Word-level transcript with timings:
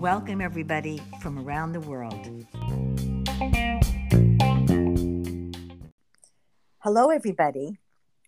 Welcome, 0.00 0.40
everybody 0.40 1.00
from 1.20 1.38
around 1.38 1.72
the 1.74 1.80
world. 1.80 2.26
Hello, 6.80 7.10
everybody. 7.10 7.78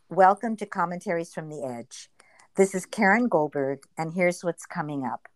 Welcome 0.09 0.57
to 0.59 0.67
Commentaries 0.67 1.35
from 1.35 1.49
the 1.49 1.65
Edge. 1.65 2.09
This 2.55 2.77
is 2.77 2.87
Karen 2.87 3.27
Goldberg, 3.27 3.81
and 3.99 4.15
here's 4.15 4.45
what's 4.45 4.65
coming 4.65 5.05
up. 5.05 5.27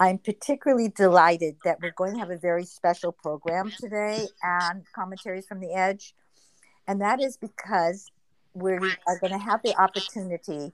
I'm 0.00 0.18
particularly 0.18 0.88
delighted 0.88 1.58
that 1.62 1.78
we're 1.80 1.92
going 1.92 2.14
to 2.14 2.18
have 2.18 2.30
a 2.30 2.36
very 2.36 2.64
special 2.64 3.12
program 3.12 3.70
today 3.78 4.26
and 4.42 4.82
Commentaries 4.92 5.46
from 5.46 5.60
the 5.60 5.72
Edge. 5.72 6.16
And 6.88 7.00
that 7.00 7.20
is 7.20 7.36
because 7.36 8.10
we 8.54 8.72
are 8.72 9.18
going 9.20 9.32
to 9.32 9.38
have 9.38 9.62
the 9.62 9.80
opportunity 9.80 10.72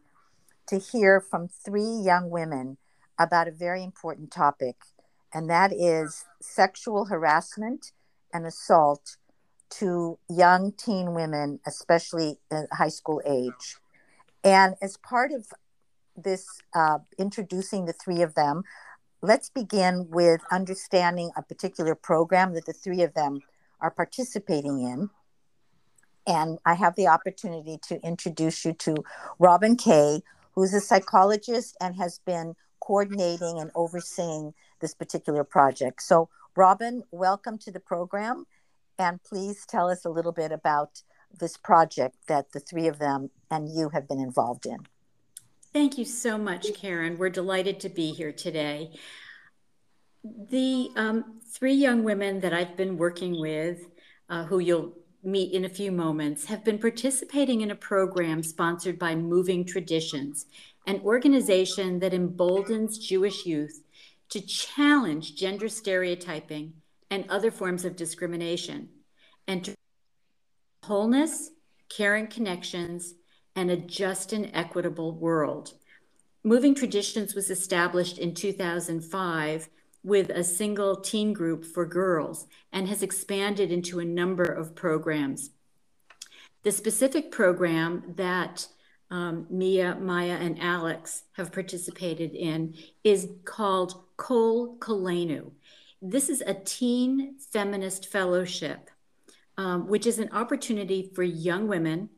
to 0.67 0.79
hear 0.79 1.21
from 1.21 1.49
three 1.49 2.01
young 2.05 2.31
women 2.31 2.79
about 3.19 3.49
a 3.49 3.53
very 3.53 3.83
important 3.83 4.31
topic, 4.31 4.77
and 5.33 5.49
that 5.51 5.73
is 5.73 6.25
sexual 6.41 7.07
harassment 7.07 7.93
and 8.33 8.47
assault 8.47 9.17
to 9.71 10.19
young 10.29 10.73
teen 10.73 11.15
women, 11.15 11.61
especially 11.67 12.39
high 12.73 12.89
school 12.89 13.21
age. 13.27 13.77
And 14.43 14.75
as 14.81 14.97
part 14.97 15.33
of 15.33 15.47
this, 16.17 16.47
uh, 16.75 16.99
introducing 17.19 17.87
the 17.87 17.93
three 17.93 18.23
of 18.23 18.35
them, 18.35 18.63
let's 19.23 19.49
begin 19.49 20.09
with 20.11 20.41
understanding 20.53 21.31
a 21.37 21.43
particular 21.43 21.95
program 21.95 22.55
that 22.55 22.67
the 22.67 22.73
three 22.73 23.03
of 23.03 23.15
them 23.15 23.41
are 23.81 23.91
participating 23.91 24.81
in. 24.81 25.11
And 26.27 26.59
I 26.65 26.75
have 26.75 26.95
the 26.95 27.09
opportunity 27.09 27.79
to 27.89 28.01
introduce 28.03 28.65
you 28.65 28.73
to 28.75 29.05
Robin 29.39 29.77
Kay, 29.77 30.23
who's 30.55 30.75
a 30.75 30.81
psychologist 30.81 31.77
and 31.81 31.97
has 31.97 32.21
been 32.27 32.55
coordinating 32.81 33.59
and 33.59 33.71
overseeing 33.75 34.55
this 34.81 34.95
particular 34.95 35.45
project. 35.45 36.03
So, 36.03 36.29
Robin, 36.57 37.03
welcome 37.11 37.59
to 37.59 37.71
the 37.71 37.81
program. 37.81 38.45
And 38.99 39.23
please 39.23 39.67
tell 39.67 39.89
us 39.89 40.05
a 40.05 40.11
little 40.11 40.33
bit 40.33 40.53
about 40.53 41.03
this 41.41 41.57
project 41.57 42.17
that 42.29 42.53
the 42.53 42.61
three 42.61 42.87
of 42.87 42.99
them 42.99 43.31
and 43.51 43.69
you 43.69 43.89
have 43.89 44.07
been 44.07 44.21
involved 44.21 44.67
in. 44.67 44.79
Thank 45.73 45.99
you 45.99 46.05
so 46.05 46.39
much, 46.39 46.73
Karen. 46.75 47.19
We're 47.19 47.31
delighted 47.31 47.81
to 47.81 47.89
be 47.89 48.13
here 48.13 48.31
today. 48.31 48.93
The 50.23 50.91
um, 50.95 51.41
three 51.53 51.75
young 51.75 52.05
women 52.05 52.41
that 52.41 52.53
I've 52.53 52.77
been 52.77 52.97
working 52.97 53.41
with, 53.41 53.89
uh, 54.29 54.45
who 54.45 54.61
you'll 54.61 54.93
meet 55.25 55.53
in 55.53 55.65
a 55.65 55.69
few 55.69 55.91
moments, 55.91 56.47
have 56.47 56.65
been 56.65 56.79
participating 56.79 57.61
in 57.61 57.71
a 57.71 57.77
program 57.77 58.43
sponsored 58.43 58.99
by 58.99 59.15
Moving 59.15 59.65
Traditions, 59.65 60.47
an 60.87 61.01
organization 61.05 61.99
that 62.01 62.15
emboldens 62.15 62.99
Jewish 62.99 63.47
youth 63.47 63.83
to 64.31 64.41
challenge 64.41 65.37
gender 65.37 65.69
stereotyping 65.69 66.75
and 67.11 67.25
other 67.29 67.51
forms 67.51 67.85
of 67.85 67.97
discrimination, 67.97 68.89
and 69.47 69.65
to 69.65 69.75
wholeness, 70.85 71.51
caring 71.89 72.27
connections, 72.27 73.15
and 73.57 73.71
a 73.71 73.77
just 73.77 74.33
and 74.33 74.51
equitable 74.53 75.13
world. 75.13 75.75
Moving 76.43 76.75
Traditions 76.75 77.35
was 77.35 77.51
established 77.51 78.19
in 78.19 78.35
2005 78.35 79.69
with 80.05 80.29
a 80.29 80.45
single 80.45 80.97
teen 80.97 81.33
group 81.33 81.65
for 81.65 81.87
girls 81.87 82.47
and 82.73 82.87
has 82.87 83.03
expanded 83.03 83.73
into 83.73 83.99
a 83.99 84.05
number 84.05 84.45
of 84.45 84.75
programs. 84.75 85.51
The 86.63 86.73
specific 86.73 87.33
program 87.33 88.13
that 88.17 88.69
um, 89.11 89.47
Mia, 89.49 89.97
Maya, 89.97 90.37
and 90.41 90.61
Alex 90.61 91.25
have 91.33 91.53
participated 91.53 92.35
in 92.35 92.75
is 93.03 93.29
called 93.45 94.05
Kol 94.17 94.77
Koleinu. 94.79 95.53
This 96.03 96.29
is 96.29 96.43
a 96.47 96.55
teen 96.55 97.37
feminist 97.39 98.07
fellowship, 98.07 98.91
um, 99.57 99.89
which 99.89 100.07
is 100.07 100.19
an 100.19 100.31
opportunity 100.33 101.11
for 101.15 101.23
young 101.23 101.67
women 101.67 102.11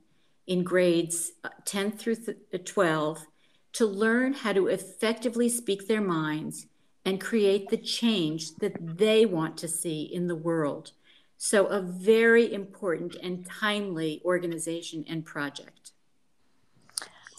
in 0.46 0.64
grades 0.64 1.32
uh, 1.44 1.50
10 1.64 1.92
through 1.92 2.16
uh, 2.52 2.58
12 2.64 3.26
to 3.74 3.86
learn 3.86 4.32
how 4.32 4.52
to 4.52 4.68
effectively 4.68 5.48
speak 5.48 5.86
their 5.86 6.00
minds 6.00 6.66
and 7.06 7.20
create 7.20 7.70
the 7.70 7.76
change 7.76 8.56
that 8.56 8.98
they 8.98 9.24
want 9.24 9.56
to 9.56 9.68
see 9.68 10.02
in 10.02 10.26
the 10.26 10.34
world. 10.34 10.90
So, 11.38 11.66
a 11.66 11.80
very 11.80 12.52
important 12.52 13.14
and 13.22 13.46
timely 13.46 14.20
organization 14.24 15.04
and 15.08 15.24
project. 15.24 15.92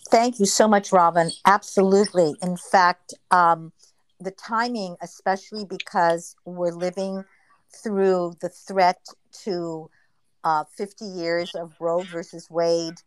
Thank 0.10 0.40
you 0.40 0.46
so 0.46 0.68
much, 0.68 0.94
Robin. 0.94 1.32
Absolutely. 1.46 2.34
In 2.42 2.56
fact, 2.56 3.14
um, 3.32 3.74
the 4.22 4.32
timing, 4.32 4.96
especially 5.02 5.66
because 5.66 6.36
we're 6.46 6.72
living 6.72 7.26
through 7.84 8.36
the 8.40 8.50
threat 8.50 9.06
to 9.44 9.90
uh, 10.46 10.64
50 10.78 11.04
years 11.04 11.54
of 11.56 11.74
Roe 11.82 12.04
versus 12.04 12.50
Wade 12.50 13.02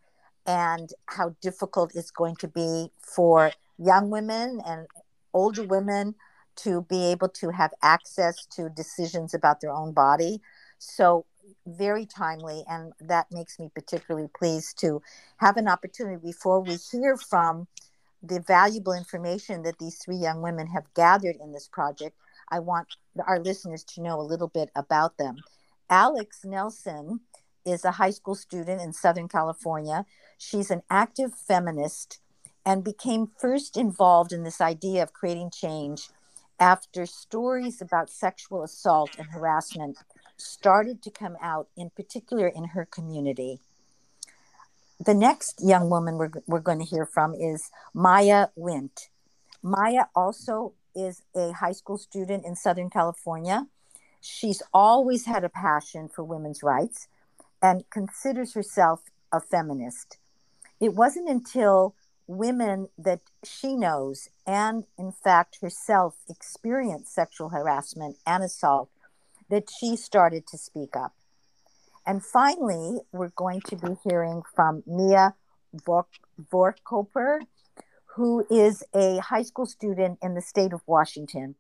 and 0.45 0.91
how 1.07 1.35
difficult 1.41 1.93
it's 1.95 2.11
going 2.11 2.37
to 2.37 2.49
be 2.49 2.91
for 3.01 3.53
young 3.79 4.11
women 4.11 4.61
and 4.67 4.87
older 5.33 5.63
women 5.63 6.15
to 6.63 6.83
be 6.89 7.11
able 7.11 7.29
to 7.29 7.51
have 7.51 7.73
access 7.83 8.47
to 8.47 8.69
decisions 8.71 9.35
about 9.35 9.61
their 9.61 9.73
own 9.73 9.93
body. 9.93 10.41
So, 10.79 11.27
very 11.67 12.07
timely, 12.07 12.65
and 12.69 12.93
that 13.01 13.27
makes 13.31 13.59
me 13.59 13.71
particularly 13.75 14.29
pleased 14.37 14.79
to 14.81 15.03
have 15.39 15.57
an 15.57 15.69
opportunity 15.69 16.19
before 16.23 16.61
we 16.61 16.77
hear 16.77 17.17
from 17.17 17.67
the 18.23 18.41
valuable 18.41 18.93
information 18.93 19.63
that 19.63 19.79
these 19.79 19.97
three 19.97 20.17
young 20.17 20.43
women 20.43 20.67
have 20.69 20.93
gathered 20.95 21.37
in 21.43 21.53
this 21.53 21.69
project. 21.69 22.17
I 22.51 22.59
want 22.59 22.89
our 23.27 23.41
listeners 23.41 23.85
to 23.85 24.03
know 24.03 24.21
a 24.21 24.23
little 24.23 24.49
bit 24.49 24.71
about 24.75 25.17
them. 25.17 25.37
Alex 25.89 26.45
Nelson 26.45 27.21
is 27.65 27.85
a 27.85 27.93
high 27.93 28.11
school 28.11 28.35
student 28.35 28.81
in 28.81 28.93
Southern 28.93 29.29
California. 29.29 30.05
She's 30.39 30.71
an 30.71 30.83
active 30.91 31.35
feminist 31.35 32.21
and 32.65 32.85
became 32.85 33.31
first 33.39 33.77
involved 33.77 34.33
in 34.33 34.45
this 34.45 34.61
idea 34.61 35.03
of 35.03 35.13
creating 35.13 35.51
change 35.51 36.09
after 36.61 37.07
stories 37.07 37.81
about 37.81 38.11
sexual 38.11 38.63
assault 38.63 39.11
and 39.19 39.29
harassment 39.29 39.97
started 40.37 41.03
to 41.03 41.11
come 41.11 41.37
out, 41.43 41.69
in 41.77 41.91
particular 41.91 42.47
in 42.47 42.65
her 42.65 42.85
community. 42.85 43.61
The 45.05 45.15
next 45.15 45.61
young 45.65 45.89
woman 45.89 46.19
we're, 46.19 46.31
we're 46.47 46.61
going 46.61 46.79
to 46.79 46.85
hear 46.85 47.07
from 47.07 47.35
is 47.35 47.71
Maya 47.95 48.49
Wint. 48.55 49.09
Maya 49.63 50.05
also 50.15 50.75
is 50.95 51.23
a 51.35 51.53
high 51.53 51.73
school 51.73 51.97
student 51.97 52.45
in 52.45 52.55
Southern 52.55 52.91
California. 52.91 53.67
She's 54.21 54.63
always 54.75 55.25
had 55.25 55.45
a 55.45 55.49
passion 55.49 56.09
for 56.09 56.23
women's 56.23 56.63
rights 56.63 57.09
and 57.63 57.89
considers 57.91 58.53
herself 58.53 59.01
a 59.33 59.41
feminist. 59.41 60.19
It 60.81 60.95
wasn't 60.95 61.29
until 61.29 61.95
women 62.31 62.89
that 62.97 63.21
she 63.45 63.75
knows 63.75 64.29
and, 64.47 64.85
in 64.97 65.11
fact, 65.13 65.59
herself 65.61 66.15
experienced 66.29 67.13
sexual 67.13 67.49
harassment 67.49 68.17
and 68.25 68.45
assault 68.45 68.89
that 69.49 69.69
she 69.69 69.97
started 69.97 70.47
to 70.47 70.57
speak 70.57 70.95
up. 70.95 71.13
And 72.07 72.25
finally, 72.25 73.01
we're 73.13 73.33
going 73.35 73.61
to 73.63 73.77
be 73.77 73.97
hearing 74.05 74.43
from 74.55 74.83
Mia 74.87 75.35
Vorkoper, 75.75 77.41
who 78.15 78.47
is 78.51 78.85
a 78.95 79.19
high 79.19 79.43
school 79.43 79.67
student 79.67 80.19
in 80.23 80.35
the 80.35 80.41
state 80.41 80.73
of 80.73 80.83
Washington. 80.87 81.57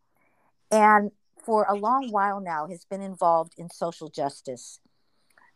And 0.70 1.10
for 1.44 1.64
a 1.64 1.74
long 1.74 2.10
while 2.10 2.40
now 2.40 2.68
has 2.68 2.84
been 2.84 3.02
involved 3.02 3.54
in 3.58 3.70
social 3.70 4.08
justice. 4.08 4.78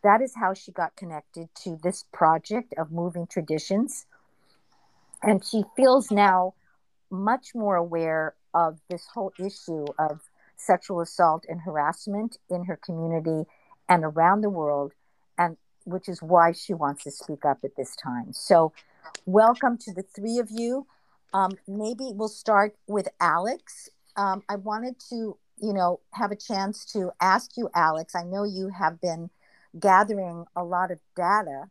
That 0.03 0.21
is 0.21 0.35
how 0.37 0.55
she 0.55 0.73
got 0.73 0.97
connected 0.97 1.49
to 1.63 1.79
this 1.83 2.05
project 2.13 2.75
of 2.77 2.91
moving 2.91 3.27
traditions. 3.27 4.07
And 5.27 5.45
she 5.45 5.65
feels 5.77 6.11
now 6.11 6.55
much 7.11 7.55
more 7.55 7.77
aware 7.77 8.35
of 8.53 8.79
this 8.89 9.07
whole 9.13 9.33
issue 9.39 9.87
of 9.99 10.21
sexual 10.57 11.01
assault 11.01 11.45
and 11.49 11.61
harassment 11.61 12.39
in 12.51 12.65
her 12.65 12.77
community 12.77 13.49
and 13.89 14.05
around 14.05 14.41
the 14.41 14.51
world, 14.51 14.93
and 15.37 15.57
which 15.85 16.09
is 16.09 16.23
why 16.23 16.53
she 16.53 16.73
wants 16.75 17.05
to 17.05 17.11
speak 17.11 17.45
up 17.45 17.59
at 17.65 17.77
this 17.77 17.97
time. 17.97 18.33
So, 18.33 18.73
welcome 19.27 19.77
to 19.79 19.93
the 19.93 20.03
three 20.03 20.39
of 20.39 20.49
you. 20.51 20.87
Um, 21.33 21.53
maybe 21.67 22.11
we'll 22.13 22.29
start 22.29 22.77
with 22.87 23.09
Alex. 23.21 23.89
Um, 24.17 24.43
I 24.49 24.57
wanted 24.57 25.01
to, 25.11 25.37
you 25.61 25.73
know, 25.73 26.01
have 26.13 26.31
a 26.31 26.37
chance 26.37 26.85
to 26.93 27.11
ask 27.21 27.57
you, 27.57 27.69
Alex. 27.75 28.15
I 28.15 28.23
know 28.23 28.45
you 28.45 28.69
have 28.69 29.01
been 29.01 29.31
gathering 29.79 30.45
a 30.55 30.63
lot 30.63 30.91
of 30.91 30.99
data 31.17 31.65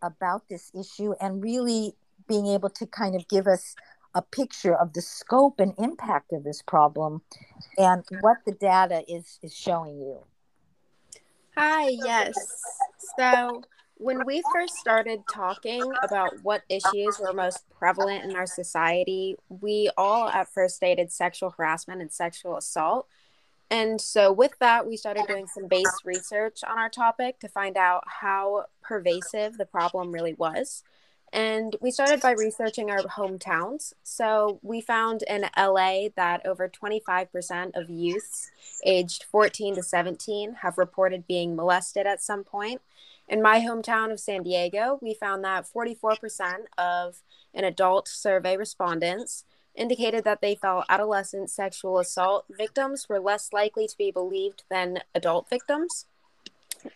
about 0.00 0.48
this 0.48 0.72
issue 0.74 1.12
and 1.20 1.42
really 1.42 1.94
being 2.32 2.46
able 2.46 2.70
to 2.70 2.86
kind 2.86 3.14
of 3.14 3.28
give 3.28 3.46
us 3.46 3.74
a 4.14 4.22
picture 4.22 4.74
of 4.74 4.94
the 4.94 5.02
scope 5.02 5.60
and 5.60 5.74
impact 5.78 6.32
of 6.32 6.44
this 6.44 6.62
problem 6.62 7.20
and 7.76 8.02
what 8.20 8.38
the 8.46 8.52
data 8.52 9.02
is 9.06 9.38
is 9.42 9.54
showing 9.54 9.98
you 9.98 10.18
hi 11.56 11.88
yes 11.88 12.32
so 13.18 13.62
when 13.96 14.24
we 14.26 14.42
first 14.52 14.74
started 14.76 15.22
talking 15.32 15.82
about 16.02 16.30
what 16.42 16.62
issues 16.68 17.20
were 17.20 17.32
most 17.32 17.64
prevalent 17.70 18.24
in 18.24 18.34
our 18.34 18.46
society, 18.46 19.36
we 19.48 19.90
all 19.96 20.28
at 20.28 20.52
first 20.52 20.74
stated 20.74 21.12
sexual 21.12 21.50
harassment 21.50 22.00
and 22.00 22.10
sexual 22.10 22.56
assault. 22.56 23.06
And 23.70 24.00
so, 24.00 24.32
with 24.32 24.58
that, 24.58 24.88
we 24.88 24.96
started 24.96 25.26
doing 25.28 25.46
some 25.46 25.68
base 25.68 26.00
research 26.04 26.64
on 26.68 26.78
our 26.78 26.88
topic 26.88 27.38
to 27.40 27.48
find 27.48 27.76
out 27.76 28.02
how 28.06 28.66
pervasive 28.82 29.56
the 29.56 29.66
problem 29.66 30.10
really 30.10 30.34
was. 30.34 30.82
And 31.32 31.76
we 31.80 31.90
started 31.90 32.20
by 32.20 32.32
researching 32.32 32.90
our 32.90 33.02
hometowns. 33.02 33.94
So 34.02 34.58
we 34.62 34.82
found 34.82 35.22
in 35.22 35.46
LA 35.56 36.08
that 36.14 36.44
over 36.44 36.68
25% 36.68 37.70
of 37.74 37.88
youths 37.88 38.50
aged 38.84 39.24
14 39.24 39.76
to 39.76 39.82
17 39.82 40.56
have 40.60 40.76
reported 40.76 41.26
being 41.26 41.56
molested 41.56 42.06
at 42.06 42.22
some 42.22 42.44
point. 42.44 42.82
In 43.28 43.40
my 43.40 43.60
hometown 43.60 44.12
of 44.12 44.20
San 44.20 44.42
Diego, 44.42 44.98
we 45.00 45.14
found 45.14 45.42
that 45.42 45.66
44% 45.66 46.66
of 46.76 47.22
an 47.54 47.64
adult 47.64 48.08
survey 48.08 48.58
respondents 48.58 49.44
indicated 49.74 50.24
that 50.24 50.42
they 50.42 50.54
felt 50.54 50.84
adolescent 50.90 51.48
sexual 51.48 51.98
assault 51.98 52.44
victims 52.50 53.08
were 53.08 53.20
less 53.20 53.54
likely 53.54 53.86
to 53.86 53.96
be 53.96 54.10
believed 54.10 54.64
than 54.68 54.98
adult 55.14 55.48
victims. 55.48 56.04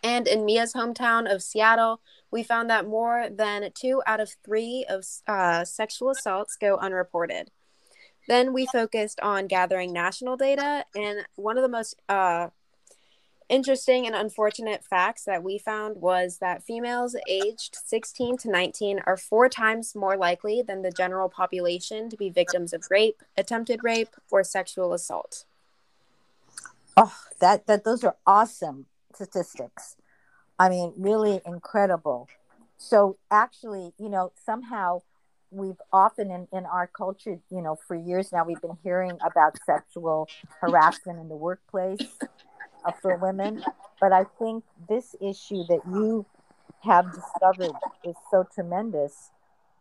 And 0.03 0.27
in 0.27 0.45
Mia's 0.45 0.73
hometown 0.73 1.31
of 1.31 1.43
Seattle, 1.43 2.01
we 2.31 2.43
found 2.43 2.69
that 2.69 2.87
more 2.87 3.27
than 3.29 3.69
two 3.73 4.01
out 4.05 4.19
of 4.19 4.35
three 4.43 4.85
of 4.89 5.05
uh, 5.27 5.63
sexual 5.65 6.09
assaults 6.09 6.57
go 6.59 6.77
unreported. 6.77 7.51
Then 8.27 8.53
we 8.53 8.65
focused 8.65 9.19
on 9.21 9.47
gathering 9.47 9.93
national 9.93 10.35
data, 10.35 10.85
and 10.93 11.25
one 11.35 11.57
of 11.57 11.63
the 11.63 11.69
most 11.69 11.95
uh, 12.09 12.49
interesting 13.47 14.05
and 14.05 14.15
unfortunate 14.15 14.83
facts 14.83 15.23
that 15.23 15.43
we 15.43 15.57
found 15.57 16.01
was 16.01 16.39
that 16.39 16.63
females 16.63 17.15
aged 17.29 17.77
16 17.85 18.37
to 18.37 18.51
19 18.51 19.01
are 19.05 19.15
four 19.15 19.47
times 19.47 19.95
more 19.95 20.17
likely 20.17 20.61
than 20.61 20.81
the 20.81 20.91
general 20.91 21.29
population 21.29 22.09
to 22.09 22.17
be 22.17 22.29
victims 22.29 22.73
of 22.73 22.83
rape, 22.89 23.23
attempted 23.37 23.83
rape, 23.83 24.15
or 24.29 24.43
sexual 24.43 24.93
assault. 24.93 25.45
Oh, 26.97 27.15
that 27.39 27.67
that 27.67 27.83
those 27.83 28.03
are 28.03 28.17
awesome 28.25 28.87
statistics. 29.17 29.95
I 30.59 30.69
mean, 30.69 30.93
really 30.97 31.41
incredible. 31.45 32.27
So 32.77 33.17
actually, 33.31 33.93
you 33.99 34.09
know, 34.09 34.31
somehow 34.45 35.01
we've 35.49 35.81
often 35.91 36.29
in, 36.29 36.47
in 36.51 36.65
our 36.65 36.87
culture, 36.87 37.39
you 37.49 37.61
know, 37.61 37.77
for 37.87 37.95
years 37.95 38.31
now, 38.31 38.45
we've 38.45 38.61
been 38.61 38.77
hearing 38.83 39.17
about 39.25 39.57
sexual 39.65 40.27
harassment 40.61 41.19
in 41.19 41.29
the 41.29 41.35
workplace 41.35 41.99
uh, 42.85 42.91
for 43.01 43.17
women. 43.17 43.63
But 43.99 44.11
I 44.13 44.25
think 44.39 44.63
this 44.87 45.15
issue 45.19 45.63
that 45.69 45.81
you 45.87 46.25
have 46.83 47.05
discovered 47.13 47.75
is 48.03 48.15
so 48.29 48.47
tremendous 48.53 49.31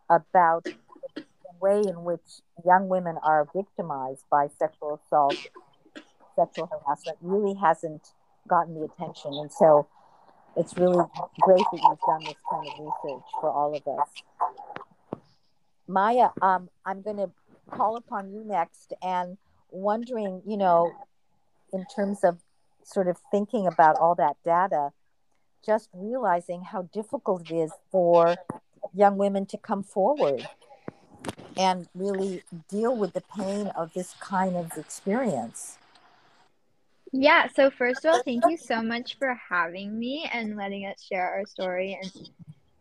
about 0.08 0.64
the 0.64 1.22
way 1.60 1.80
in 1.80 2.04
which 2.04 2.40
young 2.64 2.88
women 2.88 3.16
are 3.22 3.46
victimized 3.54 4.24
by 4.30 4.48
sexual 4.58 5.00
assault, 5.04 5.36
sexual 6.34 6.70
harassment 6.72 7.18
really 7.20 7.54
hasn't 7.54 8.12
gotten 8.48 8.75
the 8.75 8.84
attention. 8.84 9.34
And 9.34 9.52
so 9.52 9.87
it's 10.56 10.76
really 10.76 11.04
great 11.40 11.64
that 11.72 11.81
you've 11.82 11.98
done 12.06 12.25
this 12.25 12.34
kind 12.50 12.66
of 12.66 12.78
research 12.78 13.25
for 13.40 13.50
all 13.50 13.75
of 13.76 13.87
us. 13.98 14.08
Maya, 15.88 16.31
um, 16.43 16.69
I'm 16.84 17.02
going 17.02 17.19
to 17.19 17.31
call 17.70 17.96
upon 17.96 18.32
you 18.32 18.44
next 18.44 18.93
and 19.02 19.37
wondering, 19.70 20.43
you 20.46 20.56
know, 20.56 20.93
in 21.72 21.84
terms 21.94 22.25
of 22.25 22.38
sort 22.82 23.08
of 23.08 23.19
thinking 23.31 23.66
about 23.66 23.96
all 23.96 24.14
that 24.14 24.37
data, 24.44 24.90
just 25.64 25.88
realizing 25.92 26.62
how 26.62 26.82
difficult 26.82 27.50
it 27.50 27.54
is 27.54 27.72
for 27.90 28.37
young 28.94 29.16
women 29.16 29.46
to 29.46 29.58
come 29.58 29.82
forward 29.82 30.46
and 31.56 31.88
really 31.94 32.42
deal 32.69 32.96
with 32.96 33.12
the 33.12 33.22
pain 33.37 33.69
of 33.69 33.92
this 33.94 34.14
kind 34.20 34.56
of 34.56 34.76
experience. 34.76 35.78
Yeah, 37.18 37.46
so 37.54 37.70
first 37.70 38.04
of 38.04 38.12
all, 38.12 38.22
thank 38.22 38.44
you 38.46 38.58
so 38.58 38.82
much 38.82 39.16
for 39.18 39.40
having 39.48 39.98
me 39.98 40.28
and 40.30 40.54
letting 40.54 40.84
us 40.84 41.02
share 41.02 41.26
our 41.26 41.46
story 41.46 41.98
and 42.00 42.30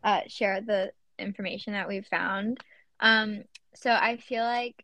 uh, 0.04 0.22
share 0.28 0.60
the 0.60 0.92
information 1.18 1.72
that 1.72 1.88
we 1.88 2.02
found. 2.02 2.60
Um, 3.00 3.44
so 3.76 3.92
I 3.92 4.18
feel 4.18 4.44
like 4.44 4.84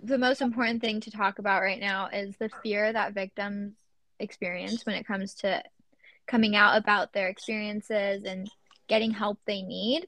the 0.00 0.18
most 0.18 0.40
important 0.40 0.82
thing 0.82 1.00
to 1.00 1.10
talk 1.10 1.40
about 1.40 1.62
right 1.62 1.80
now 1.80 2.10
is 2.12 2.36
the 2.36 2.48
fear 2.62 2.92
that 2.92 3.12
victims 3.12 3.72
experience 4.20 4.86
when 4.86 4.94
it 4.94 5.06
comes 5.06 5.34
to 5.34 5.60
coming 6.28 6.54
out 6.54 6.78
about 6.78 7.12
their 7.12 7.26
experiences 7.26 8.22
and 8.22 8.48
getting 8.86 9.10
help 9.10 9.40
they 9.48 9.62
need. 9.62 10.06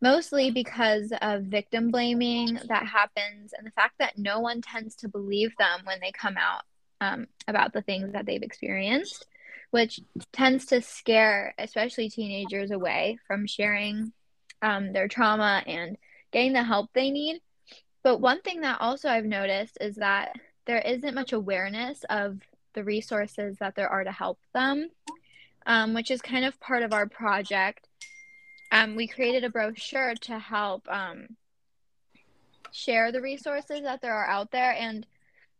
Mostly 0.00 0.50
because 0.50 1.12
of 1.20 1.42
victim 1.42 1.90
blaming 1.90 2.58
that 2.68 2.86
happens 2.86 3.52
and 3.52 3.66
the 3.66 3.72
fact 3.72 3.96
that 3.98 4.16
no 4.16 4.40
one 4.40 4.62
tends 4.62 4.94
to 4.96 5.08
believe 5.08 5.50
them 5.58 5.80
when 5.84 6.00
they 6.00 6.10
come 6.10 6.38
out 6.38 6.62
um, 7.00 7.26
about 7.48 7.72
the 7.72 7.82
things 7.82 8.12
that 8.12 8.26
they've 8.26 8.42
experienced, 8.42 9.26
which 9.70 10.00
tends 10.32 10.66
to 10.66 10.82
scare, 10.82 11.54
especially 11.58 12.08
teenagers, 12.08 12.70
away 12.70 13.18
from 13.26 13.46
sharing 13.46 14.12
um, 14.62 14.92
their 14.92 15.08
trauma 15.08 15.62
and 15.66 15.96
getting 16.32 16.52
the 16.52 16.62
help 16.62 16.90
they 16.92 17.10
need. 17.10 17.40
But 18.02 18.20
one 18.20 18.40
thing 18.42 18.62
that 18.62 18.80
also 18.80 19.08
I've 19.08 19.24
noticed 19.24 19.78
is 19.80 19.96
that 19.96 20.34
there 20.66 20.80
isn't 20.80 21.14
much 21.14 21.32
awareness 21.32 22.04
of 22.08 22.38
the 22.74 22.84
resources 22.84 23.56
that 23.58 23.74
there 23.74 23.88
are 23.88 24.04
to 24.04 24.12
help 24.12 24.38
them, 24.54 24.88
um, 25.66 25.94
which 25.94 26.10
is 26.10 26.22
kind 26.22 26.44
of 26.44 26.60
part 26.60 26.82
of 26.82 26.92
our 26.92 27.06
project. 27.06 27.88
Um, 28.72 28.94
we 28.94 29.08
created 29.08 29.44
a 29.44 29.50
brochure 29.50 30.14
to 30.14 30.38
help 30.38 30.88
um, 30.88 31.36
share 32.72 33.10
the 33.10 33.20
resources 33.20 33.82
that 33.82 34.00
there 34.00 34.14
are 34.14 34.26
out 34.26 34.52
there, 34.52 34.72
and 34.72 35.06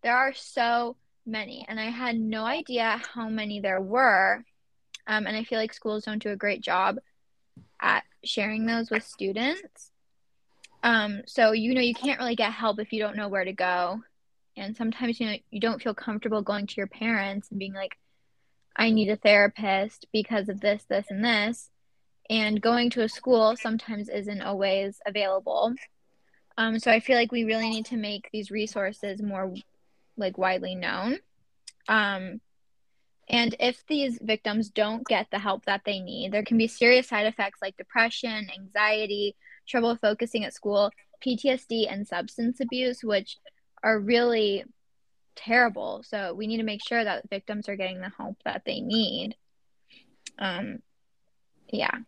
there 0.02 0.16
are 0.16 0.32
so 0.32 0.96
many, 1.30 1.64
and 1.68 1.80
I 1.80 1.90
had 1.90 2.18
no 2.18 2.44
idea 2.44 3.00
how 3.14 3.28
many 3.28 3.60
there 3.60 3.80
were. 3.80 4.44
Um, 5.06 5.26
and 5.26 5.36
I 5.36 5.44
feel 5.44 5.58
like 5.58 5.72
schools 5.72 6.04
don't 6.04 6.22
do 6.22 6.30
a 6.30 6.36
great 6.36 6.62
job 6.62 6.98
at 7.80 8.04
sharing 8.24 8.66
those 8.66 8.90
with 8.90 9.04
students. 9.04 9.90
Um, 10.82 11.22
so 11.26 11.52
you 11.52 11.74
know 11.74 11.80
you 11.80 11.94
can't 11.94 12.18
really 12.18 12.36
get 12.36 12.52
help 12.52 12.78
if 12.80 12.92
you 12.92 13.00
don't 13.00 13.16
know 13.16 13.28
where 13.28 13.44
to 13.44 13.52
go, 13.52 14.00
and 14.56 14.76
sometimes 14.76 15.20
you 15.20 15.26
know 15.26 15.36
you 15.50 15.60
don't 15.60 15.82
feel 15.82 15.94
comfortable 15.94 16.42
going 16.42 16.66
to 16.66 16.76
your 16.76 16.86
parents 16.86 17.50
and 17.50 17.58
being 17.58 17.74
like, 17.74 17.98
"I 18.76 18.90
need 18.90 19.10
a 19.10 19.16
therapist 19.16 20.06
because 20.12 20.48
of 20.48 20.60
this, 20.60 20.84
this, 20.84 21.06
and 21.10 21.24
this," 21.24 21.70
and 22.30 22.62
going 22.62 22.90
to 22.90 23.02
a 23.02 23.08
school 23.08 23.56
sometimes 23.56 24.08
isn't 24.08 24.42
always 24.42 25.00
available. 25.06 25.74
Um, 26.56 26.78
so 26.78 26.90
I 26.90 27.00
feel 27.00 27.16
like 27.16 27.32
we 27.32 27.44
really 27.44 27.68
need 27.68 27.86
to 27.86 27.96
make 27.96 28.28
these 28.32 28.50
resources 28.50 29.22
more 29.22 29.52
like 30.16 30.38
widely 30.38 30.74
known. 30.74 31.18
Um, 31.88 32.40
and 33.28 33.54
if 33.60 33.84
these 33.86 34.18
victims 34.20 34.70
don't 34.70 35.06
get 35.06 35.28
the 35.30 35.38
help 35.38 35.64
that 35.66 35.82
they 35.84 36.00
need, 36.00 36.32
there 36.32 36.44
can 36.44 36.58
be 36.58 36.66
serious 36.66 37.08
side 37.08 37.26
effects 37.26 37.60
like 37.62 37.76
depression, 37.76 38.48
anxiety, 38.52 39.36
trouble 39.68 39.96
focusing 39.96 40.44
at 40.44 40.52
school, 40.52 40.90
PTSD, 41.24 41.86
and 41.90 42.06
substance 42.06 42.60
abuse, 42.60 43.04
which 43.04 43.38
are 43.84 44.00
really 44.00 44.64
terrible. 45.36 46.02
So 46.04 46.34
we 46.34 46.48
need 46.48 46.56
to 46.56 46.64
make 46.64 46.84
sure 46.86 47.02
that 47.02 47.30
victims 47.30 47.68
are 47.68 47.76
getting 47.76 48.00
the 48.00 48.10
help 48.16 48.36
that 48.44 48.62
they 48.66 48.80
need. 48.80 49.36
Um, 50.38 50.80
yeah. 51.72 51.98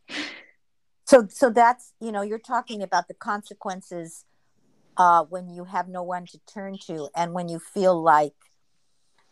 So, 1.04 1.26
so 1.28 1.50
that's 1.50 1.92
you 2.00 2.10
know 2.10 2.22
you're 2.22 2.38
talking 2.38 2.82
about 2.82 3.06
the 3.06 3.14
consequences 3.14 4.24
uh, 4.96 5.24
when 5.24 5.48
you 5.48 5.64
have 5.64 5.88
no 5.88 6.02
one 6.02 6.26
to 6.26 6.38
turn 6.52 6.78
to 6.86 7.08
and 7.14 7.32
when 7.32 7.48
you 7.48 7.58
feel 7.58 8.00
like 8.00 8.34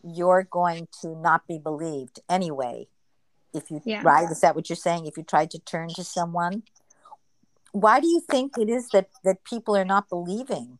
you're 0.03 0.45
going 0.45 0.89
to 1.03 1.15
not 1.17 1.47
be 1.47 1.59
believed 1.59 2.21
anyway 2.29 2.87
if 3.53 3.71
you 3.71 3.81
yeah. 3.85 4.03
right 4.05 4.31
is 4.31 4.41
that 4.41 4.55
what 4.55 4.69
you're 4.69 4.77
saying 4.77 5.07
if 5.07 5.17
you 5.17 5.23
tried 5.23 5.51
to 5.51 5.59
turn 5.59 5.89
to 5.89 6.05
someone 6.05 6.63
why 7.73 8.01
do 8.01 8.07
you 8.07 8.21
think 8.31 8.57
it 8.59 8.69
is 8.69 8.89
that 8.91 9.09
that 9.25 9.45
people 9.45 9.77
are 9.77 9.85
not 9.85 10.09
believing 10.09 10.79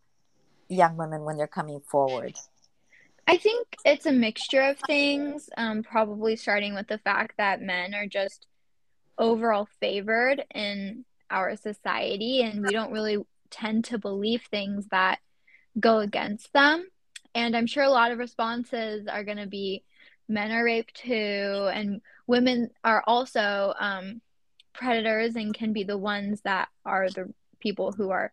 young 0.69 0.97
women 0.97 1.23
when 1.23 1.37
they're 1.37 1.47
coming 1.47 1.81
forward 1.81 2.35
i 3.27 3.37
think 3.37 3.67
it's 3.85 4.07
a 4.07 4.13
mixture 4.13 4.63
of 4.63 4.79
things 4.87 5.51
um, 5.57 5.83
probably 5.83 6.37
starting 6.37 6.75
with 6.75 6.87
the 6.87 6.99
fact 6.99 7.35
that 7.37 7.61
men 7.61 7.95
are 7.95 8.07
just 8.07 8.47
overall 9.19 9.69
favored 9.81 10.45
in 10.55 11.05
our 11.31 11.57
society 11.57 12.43
and 12.43 12.63
we 12.63 12.73
don't 12.73 12.93
really 12.93 13.19
tend 13.51 13.85
to 13.85 13.99
believe 13.99 14.43
things 14.51 14.87
that 14.91 15.19
go 15.79 15.99
against 15.99 16.53
them. 16.53 16.87
And 17.35 17.57
I'm 17.57 17.67
sure 17.67 17.85
a 17.85 17.91
lot 17.91 18.13
of 18.13 18.19
responses 18.19 19.07
are 19.07 19.25
going 19.25 19.39
to 19.39 19.47
be 19.47 19.85
men 20.29 20.53
are 20.53 20.65
raped 20.65 20.95
too, 20.95 21.69
and 21.73 22.01
women 22.27 22.71
are 22.85 23.03
also 23.07 23.75
um, 23.79 24.21
predators 24.73 25.37
and 25.37 25.53
can 25.53 25.73
be 25.73 25.83
the 25.83 25.99
ones 25.99 26.41
that 26.43 26.69
are 26.85 27.09
the 27.09 27.33
people 27.59 27.93
who 27.93 28.11
are, 28.11 28.31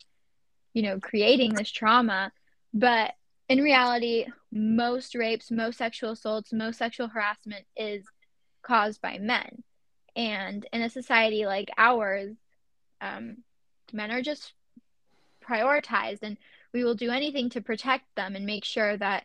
you 0.74 0.84
know, 0.84 1.00
creating 1.00 1.54
this 1.54 1.72
trauma. 1.72 2.32
But 2.74 3.14
in 3.50 3.62
reality, 3.62 4.26
most 4.52 5.16
rapes, 5.16 5.52
most 5.52 5.78
sexual 5.78 6.12
assaults, 6.12 6.54
most 6.54 6.78
sexual 6.78 7.08
harassment 7.08 7.66
is 7.76 8.06
caused 8.62 9.02
by 9.02 9.18
men. 9.18 9.64
And 10.16 10.66
in 10.74 10.82
a 10.82 10.90
society 10.90 11.46
like 11.46 11.70
ours, 11.78 12.36
um, 13.02 13.38
men 13.94 14.12
are 14.12 14.22
just 14.22 14.54
prioritized, 15.48 16.24
and 16.24 16.38
we 16.78 16.84
will 16.84 16.94
do 16.94 17.10
anything 17.10 17.50
to 17.50 17.60
protect 17.60 18.06
them 18.16 18.36
and 18.36 18.46
make 18.46 18.64
sure 18.64 18.96
that, 18.96 19.24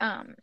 um, 0.00 0.34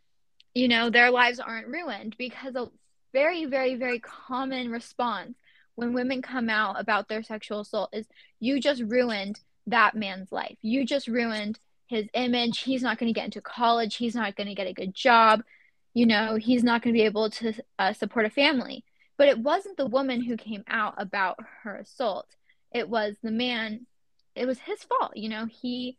you 0.54 0.68
know, 0.68 0.88
their 0.88 1.10
lives 1.10 1.40
aren't 1.40 1.66
ruined 1.66 2.14
because 2.16 2.54
a 2.54 2.68
very, 3.12 3.44
very, 3.44 3.74
very 3.74 3.98
common 3.98 4.70
response 4.70 5.34
when 5.74 5.94
women 5.94 6.22
come 6.22 6.48
out 6.48 6.78
about 6.78 7.08
their 7.08 7.24
sexual 7.24 7.58
assault 7.58 7.90
is 7.92 8.06
you 8.38 8.60
just 8.60 8.82
ruined 8.82 9.40
that 9.66 9.96
man's 9.96 10.30
life. 10.30 10.56
You 10.62 10.86
just 10.86 11.08
ruined 11.08 11.58
his 11.88 12.06
image. 12.14 12.60
He's 12.60 12.82
not 12.84 12.98
going 12.98 13.12
to 13.12 13.18
get 13.18 13.24
into 13.24 13.40
college. 13.40 13.96
He's 13.96 14.14
not 14.14 14.36
going 14.36 14.46
to 14.46 14.54
get 14.54 14.68
a 14.68 14.72
good 14.72 14.94
job. 14.94 15.42
You 15.92 16.06
know, 16.06 16.36
he's 16.36 16.62
not 16.62 16.82
going 16.82 16.94
to 16.94 16.98
be 16.98 17.04
able 17.04 17.30
to 17.30 17.52
uh, 17.80 17.92
support 17.92 18.26
a 18.26 18.30
family. 18.30 18.84
But 19.18 19.28
it 19.28 19.40
wasn't 19.40 19.76
the 19.76 19.86
woman 19.86 20.22
who 20.22 20.36
came 20.36 20.62
out 20.68 20.94
about 20.98 21.40
her 21.64 21.74
assault. 21.74 22.28
It 22.72 22.88
was 22.88 23.16
the 23.24 23.32
man. 23.32 23.86
It 24.36 24.46
was 24.46 24.58
his 24.60 24.84
fault. 24.84 25.16
You 25.16 25.28
know, 25.28 25.46
he 25.46 25.96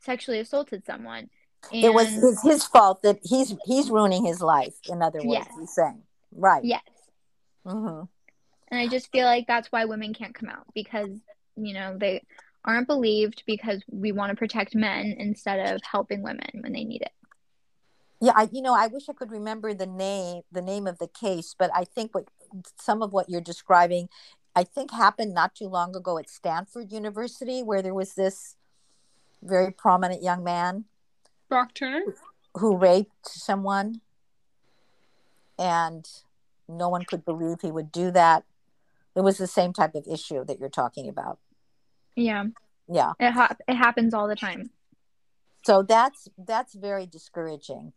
sexually 0.00 0.40
assaulted 0.40 0.84
someone. 0.86 1.30
And... 1.72 1.84
It 1.84 1.94
was 1.94 2.08
his, 2.08 2.42
his 2.42 2.64
fault 2.64 3.02
that 3.02 3.18
he's 3.22 3.54
he's 3.64 3.90
ruining 3.90 4.24
his 4.24 4.40
life. 4.40 4.74
In 4.88 5.02
other 5.02 5.20
words, 5.22 5.46
yes. 5.46 5.48
he's 5.58 5.74
saying, 5.74 6.02
right? 6.32 6.64
Yes. 6.64 6.82
Mm-hmm. 7.66 8.04
And 8.68 8.80
I 8.80 8.88
just 8.88 9.12
feel 9.12 9.26
like 9.26 9.46
that's 9.46 9.70
why 9.70 9.84
women 9.84 10.14
can't 10.14 10.34
come 10.34 10.48
out 10.48 10.66
because 10.74 11.10
you 11.56 11.74
know 11.74 11.96
they 11.98 12.22
aren't 12.64 12.86
believed 12.86 13.42
because 13.46 13.82
we 13.90 14.12
want 14.12 14.30
to 14.30 14.36
protect 14.36 14.74
men 14.74 15.14
instead 15.18 15.74
of 15.74 15.80
helping 15.90 16.22
women 16.22 16.48
when 16.60 16.72
they 16.72 16.84
need 16.84 17.02
it. 17.02 17.12
Yeah, 18.20 18.32
I 18.34 18.48
you 18.52 18.62
know 18.62 18.74
I 18.74 18.86
wish 18.86 19.08
I 19.08 19.12
could 19.12 19.30
remember 19.30 19.74
the 19.74 19.86
name 19.86 20.42
the 20.50 20.62
name 20.62 20.86
of 20.86 20.98
the 20.98 21.08
case, 21.08 21.54
but 21.58 21.70
I 21.74 21.84
think 21.84 22.14
what 22.14 22.28
some 22.80 23.02
of 23.02 23.12
what 23.12 23.28
you're 23.28 23.40
describing, 23.40 24.08
I 24.56 24.64
think 24.64 24.92
happened 24.92 25.34
not 25.34 25.54
too 25.54 25.66
long 25.66 25.96
ago 25.96 26.18
at 26.18 26.30
Stanford 26.30 26.92
University, 26.92 27.62
where 27.62 27.82
there 27.82 27.94
was 27.94 28.14
this 28.14 28.56
very 29.42 29.70
prominent 29.72 30.22
young 30.22 30.44
man, 30.44 30.84
Brock 31.48 31.74
Turner, 31.74 32.02
who 32.54 32.76
raped 32.76 33.28
someone, 33.28 34.00
and 35.58 36.08
no 36.68 36.88
one 36.88 37.04
could 37.04 37.24
believe 37.24 37.60
he 37.60 37.70
would 37.70 37.92
do 37.92 38.10
that. 38.12 38.44
It 39.14 39.20
was 39.20 39.38
the 39.38 39.46
same 39.46 39.72
type 39.72 39.94
of 39.94 40.06
issue 40.10 40.44
that 40.44 40.58
you're 40.58 40.68
talking 40.68 41.08
about. 41.08 41.38
Yeah. 42.16 42.46
Yeah. 42.88 43.12
It 43.18 43.32
ha- 43.32 43.56
it 43.68 43.74
happens 43.74 44.14
all 44.14 44.28
the 44.28 44.36
time. 44.36 44.70
So 45.64 45.82
that's 45.82 46.28
that's 46.36 46.74
very 46.74 47.06
discouraging. 47.06 47.92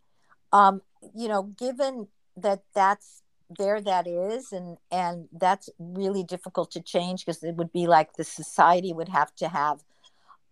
Um, 0.52 0.82
you 1.14 1.28
know, 1.28 1.42
given 1.42 2.08
that 2.36 2.62
that's 2.74 3.22
there 3.56 3.80
that 3.80 4.06
is 4.06 4.52
and 4.52 4.76
and 4.90 5.28
that's 5.32 5.70
really 5.78 6.22
difficult 6.22 6.70
to 6.70 6.80
change 6.80 7.24
because 7.24 7.42
it 7.42 7.54
would 7.54 7.72
be 7.72 7.86
like 7.86 8.12
the 8.14 8.24
society 8.24 8.92
would 8.92 9.08
have 9.08 9.34
to 9.34 9.48
have 9.48 9.80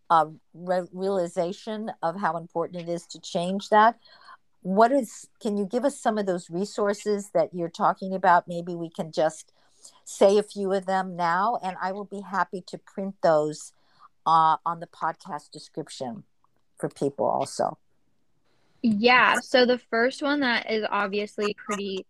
a 0.08 0.28
re- 0.54 0.88
realization 0.92 1.90
of 2.02 2.20
how 2.20 2.36
important 2.36 2.82
it 2.82 2.88
is 2.88 3.06
to 3.06 3.20
change 3.20 3.68
that 3.68 3.98
what 4.62 4.90
is 4.92 5.28
can 5.42 5.56
you 5.56 5.66
give 5.66 5.84
us 5.84 6.00
some 6.00 6.16
of 6.16 6.26
those 6.26 6.48
resources 6.48 7.30
that 7.34 7.50
you're 7.52 7.68
talking 7.68 8.14
about 8.14 8.48
maybe 8.48 8.74
we 8.74 8.88
can 8.88 9.12
just 9.12 9.52
say 10.04 10.38
a 10.38 10.42
few 10.42 10.72
of 10.72 10.86
them 10.86 11.16
now, 11.16 11.58
and 11.62 11.76
I 11.80 11.92
will 11.92 12.04
be 12.04 12.20
happy 12.20 12.62
to 12.68 12.78
print 12.78 13.16
those 13.22 13.72
uh, 14.26 14.56
on 14.64 14.80
the 14.80 14.86
podcast 14.86 15.50
description 15.50 16.24
for 16.78 16.88
people 16.88 17.26
also. 17.26 17.78
Yeah. 18.82 19.40
So 19.40 19.66
the 19.66 19.78
first 19.78 20.22
one 20.22 20.40
that 20.40 20.70
is 20.70 20.84
obviously 20.88 21.54
pretty 21.54 22.06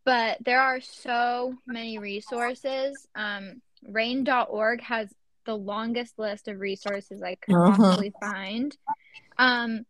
but 0.06 0.38
there 0.44 0.60
are 0.60 0.82
so 0.82 1.54
many 1.68 2.00
resources 2.00 3.08
um, 3.16 3.62
rainn.org 3.88 4.82
has 4.82 5.14
the 5.46 5.56
longest 5.56 6.18
list 6.18 6.48
of 6.48 6.60
resources 6.60 7.22
i 7.22 7.36
could 7.36 7.56
uh-huh. 7.56 7.76
possibly 7.76 8.14
find 8.20 8.78
um, 9.38 9.86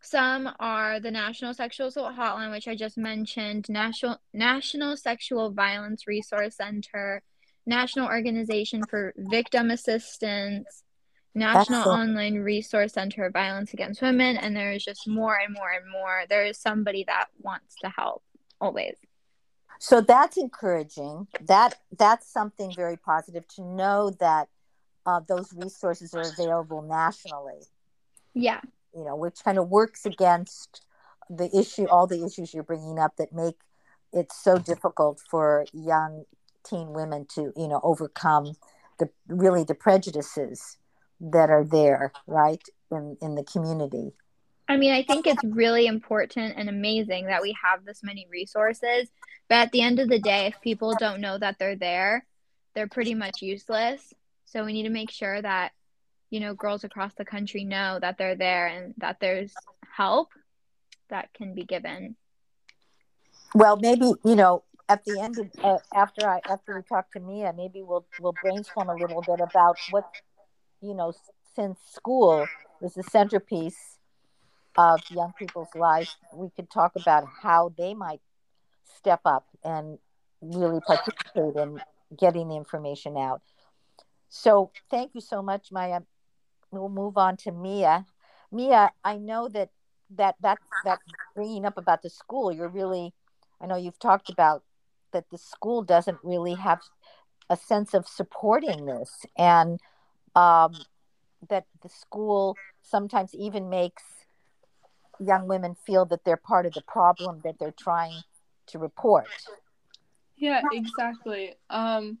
some 0.00 0.50
are 0.60 1.00
the 1.00 1.10
national 1.10 1.54
sexual 1.54 1.88
assault 1.88 2.14
hotline 2.16 2.50
which 2.50 2.68
i 2.68 2.74
just 2.74 2.98
mentioned 2.98 3.66
national 3.68 4.18
national 4.32 4.96
sexual 4.96 5.50
violence 5.50 6.06
resource 6.06 6.56
center 6.56 7.22
national 7.66 8.06
organization 8.06 8.82
for 8.88 9.14
victim 9.16 9.70
assistance 9.70 10.84
National 11.34 11.88
Online 11.88 12.36
Resource 12.36 12.92
Center 12.92 13.26
of 13.26 13.32
Violence 13.32 13.72
Against 13.72 14.00
Women, 14.00 14.36
and 14.36 14.56
there 14.56 14.72
is 14.72 14.84
just 14.84 15.08
more 15.08 15.36
and 15.36 15.52
more 15.52 15.70
and 15.70 15.90
more. 15.90 16.22
There 16.28 16.44
is 16.44 16.58
somebody 16.58 17.04
that 17.08 17.26
wants 17.40 17.74
to 17.82 17.88
help 17.88 18.22
always. 18.60 18.96
So 19.80 20.00
that's 20.00 20.36
encouraging. 20.36 21.26
That 21.42 21.76
that's 21.96 22.28
something 22.28 22.72
very 22.72 22.96
positive 22.96 23.46
to 23.48 23.62
know 23.62 24.10
that 24.20 24.48
uh, 25.06 25.20
those 25.28 25.52
resources 25.54 26.14
are 26.14 26.22
available 26.22 26.82
nationally. 26.82 27.60
Yeah. 28.34 28.60
You 28.94 29.04
know, 29.04 29.16
which 29.16 29.44
kind 29.44 29.58
of 29.58 29.68
works 29.68 30.06
against 30.06 30.84
the 31.30 31.54
issue, 31.56 31.86
all 31.86 32.06
the 32.06 32.24
issues 32.24 32.52
you're 32.52 32.62
bringing 32.62 32.98
up 32.98 33.16
that 33.16 33.32
make 33.32 33.56
it 34.12 34.32
so 34.32 34.58
difficult 34.58 35.20
for 35.30 35.66
young 35.72 36.24
teen 36.64 36.92
women 36.92 37.26
to, 37.34 37.52
you 37.56 37.68
know, 37.68 37.80
overcome 37.82 38.54
the 38.98 39.08
really 39.28 39.64
the 39.64 39.74
prejudices 39.74 40.78
that 41.20 41.50
are 41.50 41.64
there, 41.64 42.12
right, 42.26 42.62
in, 42.90 43.16
in 43.20 43.34
the 43.34 43.44
community. 43.44 44.12
I 44.68 44.76
mean, 44.76 44.92
I 44.92 45.02
think 45.02 45.26
it's 45.26 45.44
really 45.44 45.86
important 45.86 46.54
and 46.56 46.68
amazing 46.68 47.26
that 47.26 47.42
we 47.42 47.54
have 47.62 47.84
this 47.84 48.02
many 48.02 48.26
resources. 48.30 49.08
But 49.48 49.56
at 49.56 49.72
the 49.72 49.82
end 49.82 49.98
of 49.98 50.08
the 50.08 50.18
day, 50.18 50.46
if 50.46 50.60
people 50.62 50.94
don't 50.98 51.20
know 51.20 51.36
that 51.38 51.56
they're 51.58 51.76
there, 51.76 52.24
they're 52.74 52.88
pretty 52.88 53.14
much 53.14 53.42
useless. 53.42 54.14
So 54.44 54.64
we 54.64 54.72
need 54.72 54.84
to 54.84 54.90
make 54.90 55.10
sure 55.10 55.40
that, 55.40 55.72
you 56.30 56.40
know, 56.40 56.54
girls 56.54 56.84
across 56.84 57.14
the 57.14 57.24
country 57.24 57.64
know 57.64 57.98
that 58.00 58.18
they're 58.18 58.36
there 58.36 58.66
and 58.66 58.94
that 58.98 59.18
there's 59.20 59.52
help 59.90 60.28
that 61.10 61.32
can 61.34 61.54
be 61.54 61.64
given. 61.64 62.16
Well, 63.54 63.76
maybe, 63.76 64.12
you 64.24 64.34
know, 64.34 64.64
at 64.88 65.04
the 65.04 65.20
end 65.20 65.38
of 65.38 65.50
uh, 65.62 65.78
after 65.94 66.28
I 66.28 66.40
after 66.48 66.76
we 66.76 66.82
talk 66.82 67.10
to 67.12 67.20
Mia, 67.20 67.52
maybe 67.56 67.82
we'll 67.82 68.06
we'll 68.20 68.34
brainstorm 68.42 68.88
a 68.90 68.94
little 68.94 69.22
bit 69.22 69.40
about 69.40 69.78
what 69.90 70.04
you 70.84 70.94
know, 70.94 71.12
since 71.56 71.78
school 71.90 72.46
was 72.80 72.94
the 72.94 73.02
centerpiece 73.02 73.98
of 74.76 75.00
young 75.10 75.32
people's 75.38 75.74
lives, 75.74 76.16
we 76.34 76.50
could 76.50 76.70
talk 76.70 76.92
about 76.96 77.24
how 77.42 77.72
they 77.78 77.94
might 77.94 78.20
step 78.96 79.20
up 79.24 79.46
and 79.62 79.98
really 80.42 80.80
participate 80.80 81.56
in 81.56 81.80
getting 82.18 82.48
the 82.48 82.56
information 82.56 83.16
out. 83.16 83.40
So, 84.36 84.72
thank 84.90 85.14
you 85.14 85.20
so 85.20 85.42
much, 85.42 85.70
Maya. 85.70 86.00
We'll 86.72 86.88
move 86.88 87.16
on 87.16 87.36
to 87.38 87.52
Mia. 87.52 88.04
Mia, 88.50 88.90
I 89.04 89.16
know 89.16 89.48
that 89.48 89.70
that 90.16 90.34
that 90.40 90.58
that 90.84 90.98
bringing 91.36 91.64
up 91.64 91.78
about 91.78 92.02
the 92.02 92.10
school, 92.10 92.50
you're 92.50 92.68
really, 92.68 93.14
I 93.60 93.66
know 93.66 93.76
you've 93.76 94.00
talked 94.00 94.28
about 94.28 94.64
that 95.12 95.30
the 95.30 95.38
school 95.38 95.82
doesn't 95.82 96.18
really 96.24 96.54
have 96.54 96.80
a 97.48 97.56
sense 97.56 97.94
of 97.94 98.08
supporting 98.08 98.86
this, 98.86 99.24
and 99.38 99.78
um, 100.34 100.84
that 101.48 101.66
the 101.84 101.88
school 101.88 102.58
sometimes 102.82 103.36
even 103.36 103.70
makes 103.70 104.02
young 105.20 105.46
women 105.46 105.76
feel 105.86 106.06
that 106.06 106.24
they're 106.24 106.36
part 106.36 106.66
of 106.66 106.74
the 106.74 106.82
problem 106.82 107.40
that 107.44 107.60
they're 107.60 107.70
trying 107.78 108.24
to 108.66 108.80
report. 108.80 109.28
Yeah, 110.36 110.60
exactly. 110.72 111.54
Um, 111.70 112.18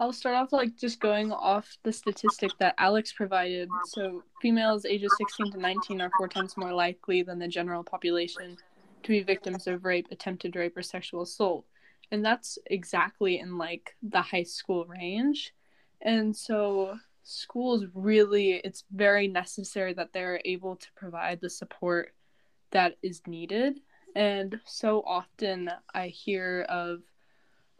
I'll 0.00 0.12
start 0.12 0.36
off 0.36 0.52
like 0.52 0.76
just 0.76 1.00
going 1.00 1.32
off 1.32 1.78
the 1.84 1.92
statistic 1.92 2.50
that 2.58 2.74
Alex 2.78 3.12
provided. 3.12 3.68
So, 3.86 4.24
females 4.42 4.84
ages 4.84 5.12
16 5.18 5.52
to 5.52 5.58
19 5.58 6.00
are 6.00 6.10
four 6.18 6.28
times 6.28 6.56
more 6.56 6.72
likely 6.72 7.22
than 7.22 7.38
the 7.38 7.48
general 7.48 7.84
population 7.84 8.56
to 9.02 9.08
be 9.08 9.22
victims 9.22 9.66
of 9.66 9.84
rape, 9.84 10.08
attempted 10.10 10.56
rape, 10.56 10.76
or 10.76 10.82
sexual 10.82 11.22
assault. 11.22 11.64
And 12.10 12.24
that's 12.24 12.58
exactly 12.66 13.38
in 13.38 13.56
like 13.56 13.94
the 14.02 14.22
high 14.22 14.42
school 14.42 14.84
range. 14.86 15.54
And 16.02 16.36
so, 16.36 16.98
schools 17.24 17.84
really 17.94 18.60
it's 18.64 18.84
very 18.92 19.26
necessary 19.26 19.94
that 19.94 20.12
they're 20.12 20.40
able 20.44 20.76
to 20.76 20.88
provide 20.94 21.40
the 21.40 21.48
support 21.48 22.14
that 22.70 22.96
is 23.02 23.22
needed 23.26 23.80
and 24.14 24.60
so 24.66 25.02
often 25.06 25.70
i 25.94 26.08
hear 26.08 26.66
of 26.68 27.00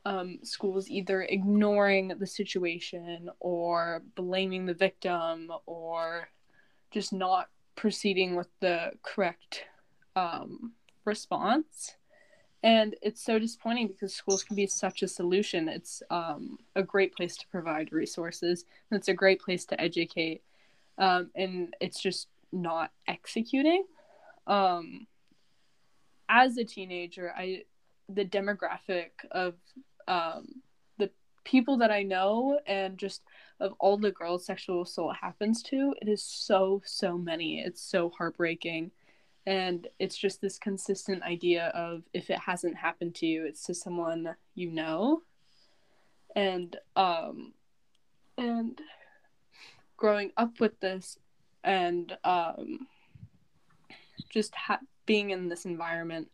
um, 0.04 0.38
schools 0.42 0.88
either 0.88 1.22
ignoring 1.22 2.08
the 2.08 2.26
situation 2.26 3.30
or 3.40 4.02
blaming 4.14 4.66
the 4.66 4.74
victim 4.74 5.50
or 5.66 6.28
just 6.90 7.12
not 7.12 7.48
proceeding 7.74 8.36
with 8.36 8.48
the 8.60 8.92
correct 9.02 9.64
um, 10.16 10.72
response. 11.04 11.96
And 12.62 12.94
it's 13.02 13.22
so 13.22 13.38
disappointing 13.38 13.88
because 13.88 14.14
schools 14.14 14.42
can 14.42 14.56
be 14.56 14.66
such 14.66 15.02
a 15.02 15.08
solution. 15.08 15.68
It's 15.68 16.02
um, 16.10 16.58
a 16.74 16.82
great 16.82 17.14
place 17.14 17.36
to 17.36 17.46
provide 17.48 17.92
resources, 17.92 18.64
and 18.90 18.98
it's 18.98 19.08
a 19.08 19.14
great 19.14 19.40
place 19.40 19.66
to 19.66 19.80
educate. 19.80 20.42
Um, 20.96 21.30
and 21.34 21.74
it's 21.80 22.00
just 22.00 22.28
not 22.52 22.90
executing. 23.06 23.84
Um, 24.46 25.06
as 26.28 26.56
a 26.56 26.64
teenager, 26.64 27.34
I 27.36 27.64
the 28.08 28.24
demographic 28.24 29.10
of 29.30 29.54
um, 30.08 30.62
the 30.98 31.10
people 31.44 31.76
that 31.78 31.90
I 31.90 32.02
know 32.02 32.60
and 32.66 32.98
just 32.98 33.22
of 33.60 33.74
all 33.78 33.96
the 33.96 34.10
girls 34.10 34.46
sexual 34.46 34.82
assault 34.82 35.16
happens 35.20 35.62
to, 35.64 35.94
it 36.00 36.08
is 36.08 36.22
so 36.22 36.82
so 36.84 37.16
many. 37.16 37.60
It's 37.60 37.82
so 37.82 38.10
heartbreaking, 38.16 38.90
and 39.46 39.86
it's 39.98 40.16
just 40.16 40.40
this 40.40 40.58
consistent 40.58 41.22
idea 41.22 41.68
of 41.68 42.02
if 42.12 42.30
it 42.30 42.38
hasn't 42.38 42.76
happened 42.76 43.14
to 43.16 43.26
you, 43.26 43.46
it's 43.46 43.64
to 43.64 43.74
someone 43.74 44.34
you 44.54 44.70
know, 44.70 45.22
and 46.34 46.76
um, 46.96 47.52
and 48.36 48.80
growing 49.96 50.32
up 50.36 50.60
with 50.60 50.78
this 50.80 51.18
and 51.62 52.16
um, 52.24 52.86
just 54.28 54.54
ha- 54.54 54.80
being 55.06 55.30
in 55.30 55.48
this 55.48 55.64
environment 55.64 56.28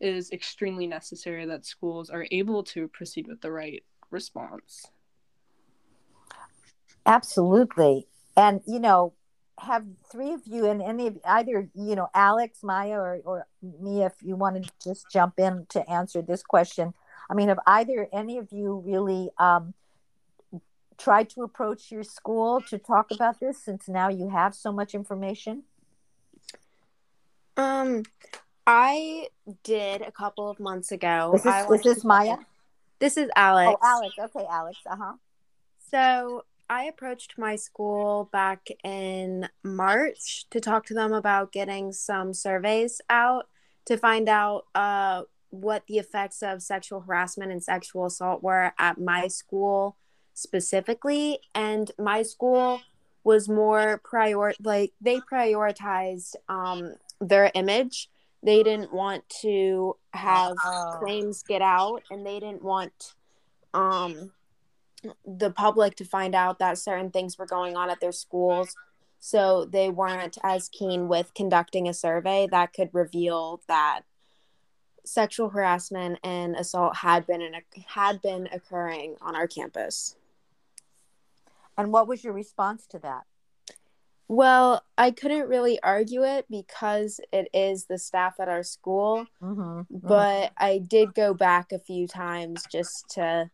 is 0.00 0.30
extremely 0.30 0.86
necessary 0.86 1.46
that 1.46 1.64
schools 1.64 2.10
are 2.10 2.26
able 2.30 2.62
to 2.62 2.88
proceed 2.88 3.26
with 3.26 3.40
the 3.40 3.50
right 3.50 3.82
response. 4.10 4.86
Absolutely. 7.06 8.06
And, 8.36 8.60
you 8.66 8.80
know, 8.80 9.14
have 9.58 9.84
three 10.10 10.32
of 10.32 10.42
you 10.44 10.66
and 10.66 10.82
any 10.82 11.06
of 11.06 11.18
either, 11.24 11.68
you 11.74 11.94
know, 11.94 12.08
Alex, 12.14 12.62
Maya, 12.62 12.98
or, 12.98 13.20
or 13.24 13.46
Mia, 13.62 14.06
if 14.06 14.14
you 14.22 14.36
want 14.36 14.62
to 14.62 14.70
just 14.82 15.10
jump 15.10 15.38
in 15.38 15.66
to 15.70 15.88
answer 15.88 16.20
this 16.20 16.42
question. 16.42 16.92
I 17.30 17.34
mean, 17.34 17.48
have 17.48 17.60
either 17.66 18.08
any 18.12 18.38
of 18.38 18.52
you 18.52 18.82
really 18.84 19.30
um, 19.38 19.72
tried 20.98 21.30
to 21.30 21.42
approach 21.42 21.90
your 21.90 22.02
school 22.02 22.60
to 22.68 22.78
talk 22.78 23.10
about 23.10 23.40
this 23.40 23.62
since 23.62 23.88
now 23.88 24.08
you 24.08 24.28
have 24.28 24.54
so 24.54 24.72
much 24.72 24.94
information? 24.94 25.62
Um, 27.56 28.02
I 28.66 29.28
did 29.62 30.02
a 30.02 30.10
couple 30.10 30.50
of 30.50 30.58
months 30.58 30.90
ago. 30.90 31.32
Is 31.34 31.42
this, 31.44 31.70
is 31.70 31.82
this 31.82 32.04
Maya? 32.04 32.36
This 32.98 33.16
is 33.16 33.30
Alex. 33.36 33.78
Oh, 33.80 33.86
Alex. 33.86 34.14
Okay, 34.18 34.46
Alex. 34.50 34.78
Uh 34.86 34.96
huh. 34.96 35.12
So 35.90 36.44
I 36.68 36.84
approached 36.84 37.34
my 37.38 37.54
school 37.54 38.28
back 38.32 38.68
in 38.82 39.48
March 39.62 40.46
to 40.50 40.60
talk 40.60 40.84
to 40.86 40.94
them 40.94 41.12
about 41.12 41.52
getting 41.52 41.92
some 41.92 42.34
surveys 42.34 43.00
out 43.08 43.46
to 43.84 43.96
find 43.96 44.28
out 44.28 44.64
uh, 44.74 45.22
what 45.50 45.84
the 45.86 45.98
effects 45.98 46.42
of 46.42 46.60
sexual 46.60 47.00
harassment 47.00 47.52
and 47.52 47.62
sexual 47.62 48.06
assault 48.06 48.42
were 48.42 48.72
at 48.78 48.98
my 48.98 49.28
school 49.28 49.96
specifically. 50.34 51.38
And 51.54 51.92
my 51.98 52.22
school 52.22 52.80
was 53.22 53.48
more 53.48 54.00
prior 54.02 54.54
like 54.60 54.92
they 55.00 55.20
prioritized 55.20 56.34
um, 56.48 56.94
their 57.20 57.52
image 57.54 58.08
they 58.42 58.62
didn't 58.62 58.92
want 58.92 59.28
to 59.42 59.96
have 60.12 60.56
oh. 60.64 60.96
claims 61.00 61.42
get 61.42 61.62
out 61.62 62.02
and 62.10 62.24
they 62.24 62.38
didn't 62.38 62.62
want 62.62 63.14
um 63.74 64.32
the 65.24 65.50
public 65.50 65.94
to 65.96 66.04
find 66.04 66.34
out 66.34 66.58
that 66.58 66.78
certain 66.78 67.10
things 67.10 67.38
were 67.38 67.46
going 67.46 67.76
on 67.76 67.90
at 67.90 68.00
their 68.00 68.12
schools. 68.12 68.74
So 69.18 69.64
they 69.64 69.90
weren't 69.90 70.38
as 70.42 70.68
keen 70.68 71.08
with 71.08 71.34
conducting 71.34 71.88
a 71.88 71.94
survey 71.94 72.48
that 72.50 72.72
could 72.72 72.90
reveal 72.92 73.60
that 73.68 74.02
sexual 75.04 75.50
harassment 75.50 76.18
and 76.24 76.56
assault 76.56 76.96
had 76.96 77.26
been 77.26 77.40
in 77.40 77.54
a, 77.54 77.60
had 77.86 78.20
been 78.20 78.48
occurring 78.52 79.16
on 79.20 79.36
our 79.36 79.46
campus. 79.46 80.16
And 81.78 81.92
what 81.92 82.08
was 82.08 82.24
your 82.24 82.32
response 82.32 82.86
to 82.88 82.98
that 83.00 83.24
well, 84.28 84.82
I 84.98 85.12
couldn't 85.12 85.48
really 85.48 85.78
argue 85.82 86.24
it 86.24 86.46
because 86.50 87.20
it 87.32 87.48
is 87.54 87.84
the 87.84 87.98
staff 87.98 88.40
at 88.40 88.48
our 88.48 88.64
school. 88.64 89.26
Mm-hmm, 89.40 89.60
mm-hmm. 89.60 90.06
But 90.06 90.52
I 90.58 90.78
did 90.78 91.14
go 91.14 91.32
back 91.32 91.72
a 91.72 91.78
few 91.78 92.08
times 92.08 92.64
just 92.70 93.08
to 93.10 93.50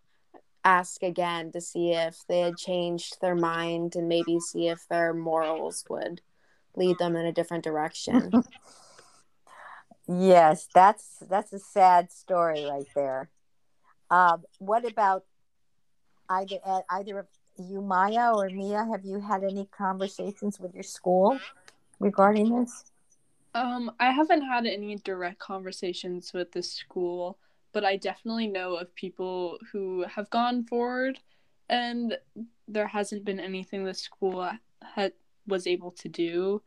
ask 0.65 1.03
again 1.03 1.53
to 1.53 1.61
see 1.61 1.93
if 1.93 2.17
they 2.29 2.41
had 2.41 2.57
changed 2.57 3.21
their 3.21 3.35
mind 3.35 3.97
and 3.97 4.09
maybe 4.09 4.39
see 4.41 4.69
if 4.69 4.87
their 4.89 5.13
morals 5.13 5.85
would 5.91 6.23
lead 6.75 6.97
them 6.99 7.17
in 7.17 7.27
a 7.27 7.33
different 7.33 7.65
direction. 7.65 8.33
yes, 10.09 10.69
that's 10.75 11.19
that's 11.29 11.53
a 11.53 11.59
sad 11.59 12.11
story 12.11 12.65
right 12.65 12.87
there. 12.95 13.29
Um, 14.11 14.45
what 14.59 14.91
about 14.91 15.25
either 16.31 16.59
either 16.89 17.19
of 17.19 17.27
you, 17.71 17.81
Maya 17.81 18.33
or 18.33 18.49
Mia, 18.49 18.87
have 18.91 19.05
you 19.05 19.21
had 19.21 19.45
any 19.45 19.67
conversations 19.67 20.61
with 20.61 20.75
your 20.75 20.83
school 20.83 21.39
regarding 22.01 22.61
this? 22.61 22.85
Um, 23.55 23.93
I 24.01 24.11
haven't 24.11 24.43
had 24.43 24.67
any 24.67 24.97
direct 24.97 25.39
conversations 25.39 26.33
with 26.33 26.53
the 26.53 26.63
school, 26.63 27.39
but 27.73 27.85
I 27.85 27.97
definitely 27.97 28.49
know 28.49 28.77
of 28.77 28.95
people 28.95 29.59
who 29.71 30.05
have 30.05 30.31
gone 30.31 30.65
forward, 30.65 31.19
and 31.69 32.17
there 32.67 32.87
hasn't 32.87 33.25
been 33.25 33.41
anything 33.41 33.85
the 33.85 33.95
school 33.95 34.51
had 34.83 35.13
was 35.47 35.67
able 35.67 35.91
to 35.91 36.09
do. 36.09 36.63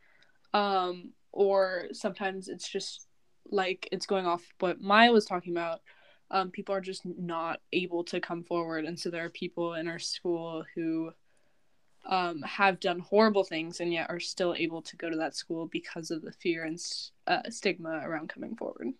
Um, 0.53 1.11
or 1.31 1.85
sometimes 1.91 2.47
it's 2.47 2.67
just 2.67 3.07
like 3.51 3.87
it's 3.91 4.05
going 4.05 4.25
off 4.25 4.43
what 4.59 4.81
Maya 4.81 5.11
was 5.11 5.25
talking 5.25 5.53
about 5.53 5.81
um, 6.31 6.51
people 6.51 6.73
are 6.75 6.81
just 6.81 7.05
not 7.05 7.59
able 7.71 8.03
to 8.05 8.19
come 8.19 8.43
forward. 8.43 8.85
And 8.85 8.99
so 8.99 9.09
there 9.09 9.25
are 9.25 9.29
people 9.29 9.75
in 9.75 9.87
our 9.87 9.99
school 9.99 10.63
who 10.73 11.11
um, 12.05 12.41
have 12.43 12.79
done 12.79 12.99
horrible 12.99 13.43
things 13.43 13.79
and 13.79 13.91
yet 13.91 14.09
are 14.09 14.19
still 14.19 14.55
able 14.57 14.81
to 14.83 14.95
go 14.95 15.09
to 15.09 15.17
that 15.17 15.35
school 15.35 15.67
because 15.67 16.11
of 16.11 16.21
the 16.21 16.31
fear 16.31 16.63
and 16.63 16.79
uh, 17.27 17.49
stigma 17.49 18.01
around 18.03 18.29
coming 18.29 18.55
forward. 18.55 18.93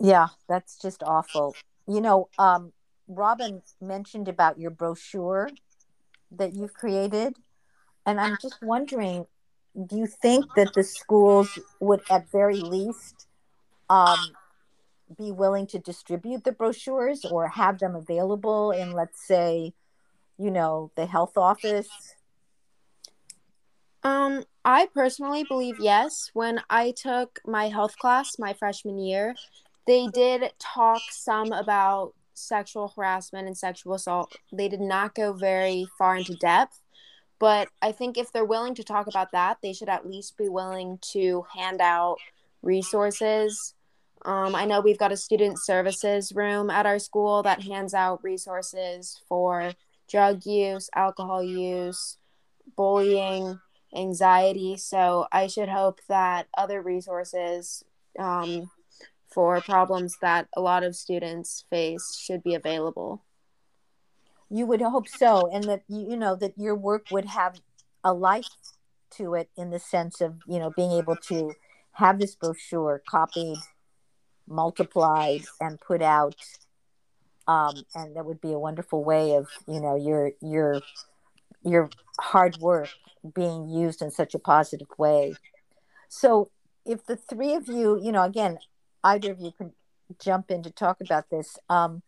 Yeah 0.00 0.28
that's 0.48 0.78
just 0.78 1.02
awful. 1.02 1.56
You 1.86 2.00
know 2.00 2.28
um, 2.38 2.72
robin 3.08 3.62
mentioned 3.80 4.28
about 4.28 4.58
your 4.58 4.70
brochure 4.70 5.50
that 6.30 6.54
you've 6.54 6.74
created 6.74 7.34
and 8.04 8.20
i'm 8.20 8.36
just 8.40 8.58
wondering 8.62 9.26
do 9.86 9.96
you 9.96 10.06
think 10.06 10.44
that 10.56 10.74
the 10.74 10.84
schools 10.84 11.58
would 11.80 12.02
at 12.10 12.30
very 12.30 12.60
least 12.60 13.26
um, 13.88 14.18
be 15.16 15.32
willing 15.32 15.66
to 15.68 15.78
distribute 15.78 16.44
the 16.44 16.52
brochures 16.52 17.24
or 17.24 17.48
have 17.48 17.78
them 17.78 17.94
available 17.94 18.70
in, 18.70 18.92
let's 18.92 19.26
say, 19.26 19.72
you 20.38 20.50
know, 20.50 20.90
the 20.96 21.06
health 21.06 21.36
office? 21.36 21.88
Um, 24.02 24.44
I 24.64 24.86
personally 24.94 25.44
believe 25.44 25.76
yes. 25.80 26.30
When 26.32 26.60
I 26.70 26.92
took 26.92 27.40
my 27.46 27.68
health 27.68 27.98
class 27.98 28.38
my 28.38 28.52
freshman 28.52 28.98
year, 28.98 29.34
they 29.86 30.06
did 30.08 30.52
talk 30.58 31.02
some 31.10 31.52
about 31.52 32.14
sexual 32.34 32.92
harassment 32.94 33.46
and 33.46 33.56
sexual 33.56 33.94
assault. 33.94 34.36
They 34.52 34.68
did 34.68 34.80
not 34.80 35.14
go 35.14 35.32
very 35.32 35.86
far 35.98 36.16
into 36.16 36.34
depth, 36.36 36.80
but 37.38 37.68
I 37.82 37.92
think 37.92 38.16
if 38.16 38.32
they're 38.32 38.44
willing 38.44 38.74
to 38.76 38.84
talk 38.84 39.08
about 39.08 39.32
that, 39.32 39.58
they 39.62 39.72
should 39.72 39.88
at 39.88 40.08
least 40.08 40.36
be 40.36 40.48
willing 40.48 40.98
to 41.12 41.44
hand 41.54 41.80
out 41.80 42.18
resources 42.62 43.74
um, 44.24 44.54
I 44.54 44.64
know 44.64 44.80
we've 44.80 44.98
got 44.98 45.12
a 45.12 45.16
student 45.16 45.58
services 45.58 46.32
room 46.34 46.70
at 46.70 46.86
our 46.86 46.98
school 46.98 47.42
that 47.44 47.62
hands 47.62 47.94
out 47.94 48.22
resources 48.22 49.20
for 49.28 49.72
drug 50.08 50.44
use, 50.44 50.90
alcohol 50.94 51.42
use, 51.42 52.16
bullying, 52.76 53.60
anxiety. 53.94 54.76
So 54.76 55.26
I 55.32 55.46
should 55.46 55.68
hope 55.68 56.00
that 56.08 56.48
other 56.56 56.82
resources 56.82 57.84
um, 58.18 58.70
for 59.26 59.60
problems 59.60 60.18
that 60.20 60.48
a 60.56 60.60
lot 60.60 60.82
of 60.82 60.96
students 60.96 61.64
face 61.70 62.18
should 62.18 62.42
be 62.42 62.54
available. 62.54 63.22
You 64.50 64.66
would 64.66 64.80
hope 64.80 65.08
so, 65.08 65.50
and 65.52 65.64
that 65.64 65.82
you 65.88 66.16
know 66.16 66.34
that 66.36 66.54
your 66.56 66.74
work 66.74 67.06
would 67.10 67.26
have 67.26 67.60
a 68.02 68.14
life 68.14 68.48
to 69.10 69.34
it 69.34 69.50
in 69.56 69.70
the 69.70 69.78
sense 69.78 70.22
of 70.22 70.36
you 70.46 70.58
know 70.58 70.70
being 70.74 70.92
able 70.92 71.16
to 71.16 71.52
have 71.92 72.18
this 72.18 72.34
brochure 72.34 73.02
copied 73.06 73.58
multiplied 74.48 75.42
and 75.60 75.80
put 75.80 76.02
out 76.02 76.36
um, 77.46 77.74
and 77.94 78.14
that 78.14 78.26
would 78.26 78.40
be 78.40 78.52
a 78.52 78.58
wonderful 78.58 79.02
way 79.04 79.34
of 79.34 79.48
you 79.66 79.80
know 79.80 79.96
your 79.96 80.32
your 80.40 80.80
your 81.64 81.90
hard 82.20 82.56
work 82.58 82.88
being 83.34 83.68
used 83.68 84.02
in 84.02 84.10
such 84.10 84.34
a 84.34 84.38
positive 84.38 84.88
way 84.96 85.34
so 86.08 86.50
if 86.84 87.04
the 87.06 87.16
three 87.16 87.54
of 87.54 87.68
you 87.68 88.00
you 88.02 88.12
know 88.12 88.22
again 88.22 88.58
either 89.04 89.32
of 89.32 89.40
you 89.40 89.52
can 89.52 89.72
jump 90.18 90.50
in 90.50 90.62
to 90.62 90.70
talk 90.70 91.00
about 91.00 91.28
this 91.30 91.58
um, 91.68 92.02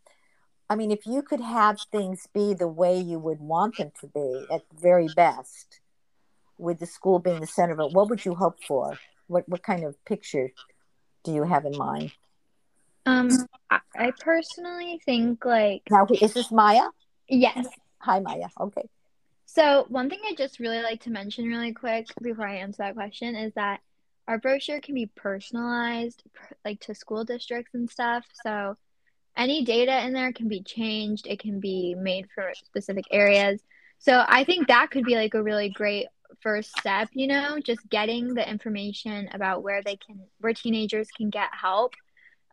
i 0.68 0.74
mean 0.74 0.90
if 0.90 1.07
you 1.07 1.22
could 1.22 1.40
have 1.40 1.79
things 1.92 2.26
be 2.33 2.55
the 2.55 2.68
way 2.68 2.98
you 2.98 3.18
would 3.18 3.40
want 3.40 3.76
them 3.76 3.92
to 4.00 4.07
be 4.07 4.46
at 4.53 4.62
the 4.70 4.81
very 4.81 5.09
best 5.14 5.81
with 6.61 6.79
the 6.79 6.87
school 6.87 7.18
being 7.18 7.40
the 7.40 7.46
center 7.46 7.72
of 7.72 7.81
it, 7.81 7.92
what 7.94 8.09
would 8.11 8.24
you 8.24 8.35
hope 8.35 8.62
for? 8.62 8.98
What 9.26 9.48
what 9.48 9.62
kind 9.62 9.85
of 9.85 10.03
picture 10.05 10.50
do 11.24 11.33
you 11.33 11.44
have 11.44 11.64
in 11.64 11.76
mind? 11.76 12.12
Um, 13.11 13.46
I, 13.96 14.12
personally 14.20 15.01
think 15.05 15.44
like 15.44 15.83
Now, 15.90 16.07
is 16.20 16.35
this 16.35 16.51
Maya? 16.51 16.85
yes. 17.29 17.68
Hi, 17.99 18.20
Maya. 18.20 18.49
Okay. 18.59 18.88
So 19.46 19.85
one 19.88 20.09
thing 20.09 20.20
I 20.29 20.35
just 20.35 20.61
really 20.61 20.81
like 20.81 21.03
to 21.03 21.11
mention 21.11 21.46
really 21.46 21.73
quick 21.73 22.07
before 22.23 22.46
I 22.46 22.57
answer 22.57 22.85
that 22.85 22.94
question 22.94 23.35
is 23.35 23.53
that 23.55 23.81
our 24.29 24.38
brochure 24.38 24.81
can 24.81 24.94
be 24.94 25.11
personalized 25.16 26.23
like 26.64 26.81
to 26.81 26.94
school 26.94 27.25
districts 27.25 27.75
and 27.75 27.90
stuff. 27.90 28.25
So 28.44 28.77
any 29.37 29.64
data 29.64 30.05
in 30.07 30.12
there 30.12 30.33
can 30.33 30.49
be 30.49 30.62
changed. 30.62 31.27
It 31.27 31.40
can 31.40 31.59
be 31.59 31.96
made 31.96 32.27
for 32.35 32.53
specific 32.55 33.05
areas. 33.11 33.61
So 33.99 34.25
I 34.27 34.44
think 34.44 34.68
that 34.68 34.90
could 34.90 35.05
be 35.05 35.16
like 35.16 35.35
a 35.35 35.42
really 35.42 35.68
great 35.68 36.07
first 36.40 36.70
step, 36.79 37.09
you 37.12 37.27
know, 37.27 37.59
just 37.59 37.87
getting 37.90 38.35
the 38.35 38.49
information 38.49 39.29
about 39.33 39.62
where 39.62 39.83
they 39.83 39.96
can 39.96 40.20
where 40.38 40.55
teenagers 40.55 41.09
can 41.16 41.29
get 41.29 41.49
help 41.53 41.92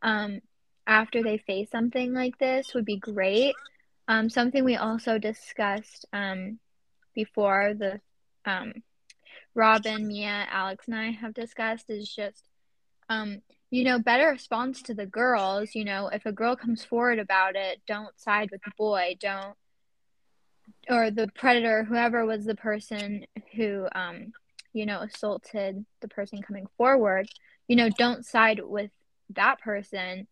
um, 0.01 0.39
after 0.87 1.21
they 1.21 1.37
face 1.37 1.69
something 1.69 2.13
like 2.13 2.37
this 2.39 2.73
would 2.73 2.85
be 2.85 2.97
great. 2.97 3.53
Um, 4.07 4.29
something 4.29 4.63
we 4.63 4.77
also 4.77 5.19
discussed 5.19 6.05
um, 6.13 6.59
before 7.13 7.73
the 7.77 7.99
um, 8.45 8.73
Robin, 9.53 10.07
Mia, 10.07 10.47
Alex, 10.49 10.85
and 10.87 10.95
I 10.95 11.11
have 11.11 11.33
discussed 11.33 11.89
is 11.89 12.13
just, 12.13 12.47
um, 13.09 13.41
you 13.69 13.83
know, 13.83 13.99
better 13.99 14.29
response 14.29 14.81
to 14.83 14.93
the 14.93 15.05
girls. 15.05 15.75
You 15.75 15.83
know, 15.83 16.07
if 16.07 16.25
a 16.25 16.31
girl 16.31 16.55
comes 16.55 16.85
forward 16.85 17.19
about 17.19 17.55
it, 17.55 17.81
don't 17.85 18.17
side 18.19 18.49
with 18.51 18.61
the 18.63 18.71
boy. 18.77 19.17
Don't, 19.19 19.55
or 20.89 21.11
the 21.11 21.27
predator, 21.35 21.83
whoever 21.83 22.25
was 22.25 22.45
the 22.45 22.55
person 22.55 23.25
who, 23.55 23.87
um, 23.93 24.31
you 24.73 24.85
know, 24.85 25.01
assaulted 25.01 25.85
the 26.01 26.07
person 26.07 26.41
coming 26.41 26.67
forward. 26.77 27.27
You 27.67 27.75
know, 27.75 27.89
don't 27.97 28.25
side 28.25 28.61
with 28.63 28.91
that 29.35 29.59
person. 29.59 30.27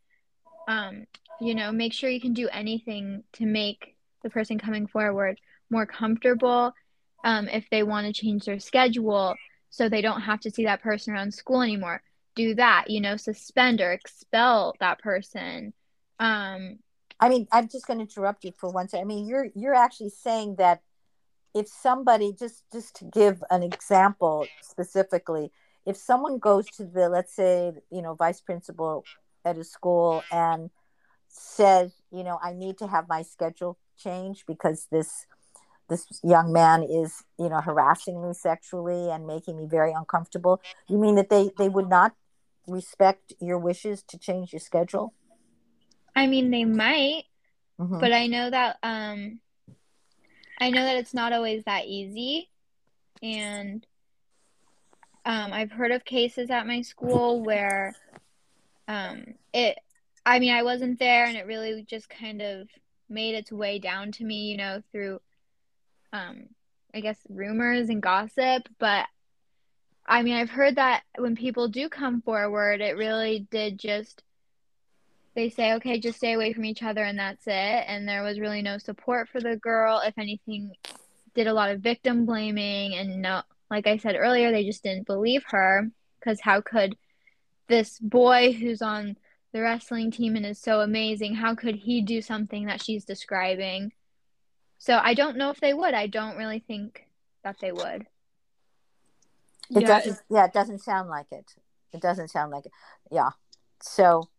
Um, 0.68 1.06
you 1.40 1.54
know, 1.54 1.72
make 1.72 1.94
sure 1.94 2.10
you 2.10 2.22
can 2.22 2.34
do 2.34 2.50
anything 2.50 3.24
to 3.34 3.46
make 3.46 3.96
the 4.24 4.30
person 4.30 4.58
coming 4.58 4.88
forward 4.88 5.40
more 5.70 5.86
comfortable 5.86 6.74
um, 7.24 7.48
if 7.48 7.70
they 7.70 7.84
want 7.84 8.08
to 8.08 8.14
change 8.14 8.46
their 8.46 8.60
schedule 8.60 9.36
so 9.70 9.90
they 9.90 10.02
don't 10.02 10.22
have 10.22 10.40
to 10.42 10.52
see 10.52 10.66
that 10.66 10.82
person 10.82 11.14
around 11.14 11.34
school 11.34 11.62
anymore 11.62 12.02
do 12.36 12.54
that 12.56 12.86
you 12.88 13.02
know 13.02 13.18
suspend 13.18 13.82
or 13.82 13.92
expel 13.92 14.76
that 14.80 15.00
person 15.00 15.74
um, 16.20 16.80
I 17.20 17.30
mean, 17.30 17.48
I'm 17.52 17.68
just 17.68 17.88
going 17.88 18.00
to 18.00 18.04
interrupt 18.04 18.44
you 18.44 18.52
for 18.58 18.70
one 18.72 18.88
second. 18.88 19.06
I 19.06 19.08
mean, 19.08 19.26
you're 19.28 19.48
you're 19.56 19.76
actually 19.76 20.10
saying 20.10 20.56
that 20.58 20.82
if 21.54 21.68
somebody 21.68 22.34
just 22.38 22.64
just 22.72 22.96
to 22.98 23.06
give 23.06 23.44
an 23.50 23.64
example 23.64 24.48
specifically, 24.62 25.52
if 25.86 25.96
someone 25.96 26.40
goes 26.40 26.66
to 26.78 26.86
the 26.86 27.10
let's 27.10 27.34
say 27.34 27.74
you 27.90 28.02
know 28.02 28.16
vice 28.16 28.42
principal 28.42 29.06
at 29.46 29.58
a 29.58 29.64
school 29.64 30.24
and 30.32 30.70
says, 31.28 31.94
you 32.12 32.24
know, 32.24 32.40
I 32.44 32.54
need 32.54 32.78
to 32.80 32.88
have 32.88 33.08
my 33.08 33.22
schedule 33.22 33.78
changed 33.98 34.44
because 34.48 34.88
this 34.92 35.26
this 35.88 36.20
young 36.24 36.52
man 36.52 36.82
is 36.82 37.24
you 37.38 37.48
know 37.48 37.62
harassing 37.62 38.22
me 38.28 38.34
sexually 38.34 39.10
and 39.12 39.28
making 39.28 39.56
me 39.56 39.68
very 39.68 39.94
uncomfortable. 39.94 40.60
You 40.90 40.98
mean 40.98 41.16
that 41.16 41.30
they 41.30 41.52
they 41.58 41.70
would 41.70 41.88
not 41.90 42.14
respect 42.68 43.34
your 43.40 43.60
wishes 43.60 44.02
to 44.08 44.18
change 44.18 44.52
your 44.52 44.60
schedule? 44.60 45.14
I 46.16 46.28
mean 46.28 46.50
they 46.52 46.66
might 46.66 47.26
Mhm. 47.80 48.00
but 48.00 48.14
i 48.14 48.26
know 48.28 48.50
that 48.50 48.78
um 48.84 49.40
i 50.60 50.70
know 50.72 50.84
that 50.84 50.96
it's 50.96 51.14
not 51.14 51.34
always 51.34 51.64
that 51.66 51.86
easy. 51.86 52.50
And 53.22 53.86
um 55.26 55.54
i've 55.54 55.72
heard 55.72 55.92
of 55.92 56.06
cases 56.06 56.50
at 56.50 56.66
my 56.68 56.82
school 56.82 57.44
where 57.44 57.94
um 58.88 59.24
it 59.54 59.78
i 60.26 60.40
mean 60.40 60.54
i 60.54 60.64
wasn't 60.64 61.00
there 61.00 61.26
and 61.26 61.38
it 61.38 61.46
really 61.46 61.84
just 61.88 62.10
kind 62.10 62.42
of 62.42 62.68
made 63.10 63.36
its 63.36 63.52
way 63.52 63.80
down 63.80 64.12
to 64.12 64.24
me 64.24 64.46
you 64.46 64.58
know 64.58 64.82
through 64.92 65.20
um 66.14 66.44
i 66.94 67.00
guess 67.00 67.18
rumors 67.30 67.90
and 67.90 68.02
gossip 68.02 68.68
but 68.80 69.06
i 70.06 70.22
mean 70.22 70.36
i've 70.36 70.50
heard 70.50 70.76
that 70.76 71.04
when 71.18 71.36
people 71.36 71.68
do 71.68 71.90
come 71.90 72.22
forward 72.22 72.82
it 72.82 72.98
really 72.98 73.48
did 73.52 73.78
just 73.80 74.24
they 75.36 75.50
say 75.50 75.74
okay 75.74 76.00
just 76.00 76.18
stay 76.18 76.34
away 76.34 76.54
from 76.54 76.64
each 76.64 76.82
other 76.82 77.04
and 77.04 77.20
that's 77.20 77.46
it. 77.46 77.52
And 77.88 78.08
there 78.08 78.24
was 78.24 78.40
really 78.40 78.62
no 78.62 78.78
support 78.78 79.28
for 79.28 79.42
the 79.42 79.58
girl. 79.58 80.02
If 80.02 80.18
anything 80.18 80.72
did 81.36 81.48
a 81.48 81.54
lot 81.54 81.70
of 81.70 81.82
victim 81.82 82.26
blaming 82.26 82.96
and 82.96 83.22
no 83.22 83.42
like 83.70 83.86
i 83.86 83.98
said 83.98 84.16
earlier 84.18 84.52
they 84.52 84.64
just 84.64 84.82
didn't 84.82 85.06
believe 85.06 85.44
her 85.48 85.88
because 86.20 86.40
how 86.42 86.62
could 86.62 86.96
this 87.68 88.00
boy 88.00 88.54
who's 88.54 88.82
on 88.82 89.18
the 89.54 89.62
wrestling 89.62 90.12
team 90.12 90.36
and 90.36 90.46
is 90.46 90.60
so 90.60 90.82
amazing 90.82 91.34
how 91.34 91.56
could 91.56 91.76
he 91.76 92.02
do 92.02 92.22
something 92.22 92.66
that 92.66 92.82
she's 92.82 93.06
describing? 93.06 93.92
So 94.78 95.00
i 95.02 95.14
don't 95.14 95.38
know 95.38 95.50
if 95.50 95.60
they 95.60 95.74
would. 95.74 95.94
I 95.94 96.08
don't 96.08 96.38
really 96.38 96.60
think 96.60 97.08
that 97.44 97.58
they 97.60 97.72
would. 97.72 98.06
It 99.70 99.82
yeah, 99.82 99.88
doesn't 99.88 100.20
yeah 100.30 100.46
it 100.46 100.54
doesn't 100.54 100.80
sound 100.80 101.10
like 101.10 101.32
it. 101.32 101.56
It 101.94 102.02
doesn't 102.02 102.30
sound 102.30 102.52
like 102.52 102.66
it. 102.66 102.72
Yeah. 103.12 103.32
So 103.82 104.30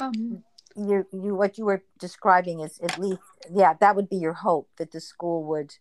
um, 0.00 0.44
you 0.76 1.06
you 1.12 1.34
what 1.34 1.58
you 1.58 1.64
were 1.64 1.82
describing 1.98 2.60
is 2.60 2.78
at 2.80 2.98
least 2.98 3.20
yeah 3.52 3.74
that 3.80 3.96
would 3.96 4.08
be 4.08 4.16
your 4.16 4.32
hope 4.32 4.68
that 4.76 4.92
the 4.92 5.00
school 5.00 5.44
would 5.44 5.76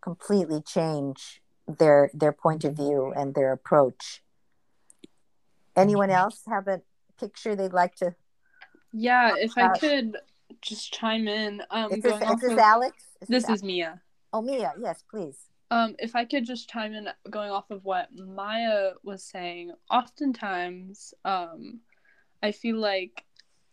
completely 0.00 0.60
change 0.60 1.42
their 1.66 2.10
their 2.12 2.32
point 2.32 2.64
of 2.64 2.74
view 2.74 3.12
and 3.14 3.34
their 3.34 3.52
approach 3.52 4.22
anyone 5.76 6.10
else 6.10 6.42
have 6.46 6.68
a 6.68 6.80
picture 7.18 7.54
they'd 7.56 7.72
like 7.72 7.94
to 7.96 8.14
yeah, 8.94 9.34
if 9.38 9.56
I 9.56 9.68
Uh, 9.68 9.78
could 9.78 10.16
just 10.60 10.92
chime 10.92 11.26
in, 11.26 11.62
um, 11.70 11.92
is 11.92 12.02
this, 12.02 12.18
going 12.20 12.34
is 12.34 12.40
this 12.40 12.52
of- 12.52 12.58
alex 12.58 13.04
this 13.28 13.48
Al- 13.48 13.54
is 13.54 13.62
Mia. 13.62 14.00
oh 14.32 14.42
mia 14.42 14.72
yes 14.78 15.02
please 15.10 15.48
Um, 15.70 15.96
if 15.98 16.14
I 16.14 16.26
could 16.26 16.44
just 16.44 16.68
chime 16.68 16.92
in, 16.92 17.08
going 17.30 17.50
off 17.50 17.70
of 17.70 17.82
what 17.86 18.14
Maya 18.14 18.92
was 19.02 19.24
saying, 19.24 19.72
oftentimes, 19.90 21.14
um, 21.24 21.80
I 22.42 22.52
feel 22.52 22.76
like 22.76 23.24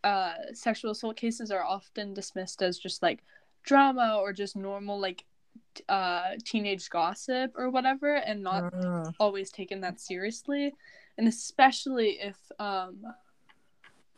uh, 0.06 0.36
sexual 0.54 0.92
assault 0.92 1.18
cases 1.18 1.52
are 1.52 1.64
often 1.66 2.14
dismissed 2.14 2.62
as 2.62 2.80
just 2.80 3.04
like 3.04 3.20
drama 3.64 4.16
or 4.18 4.32
just 4.32 4.56
normal 4.56 4.98
like 4.98 5.26
t- 5.76 5.84
uh, 5.90 6.36
teenage 6.46 6.90
gossip 6.90 7.52
or 7.58 7.70
whatever, 7.70 8.16
and 8.16 8.42
not 8.42 8.74
Mm, 8.74 9.14
always 9.20 9.52
taken 9.52 9.82
that 9.82 10.00
seriously. 10.00 10.74
And 11.20 11.28
especially 11.28 12.12
if 12.22 12.38
um, 12.60 13.04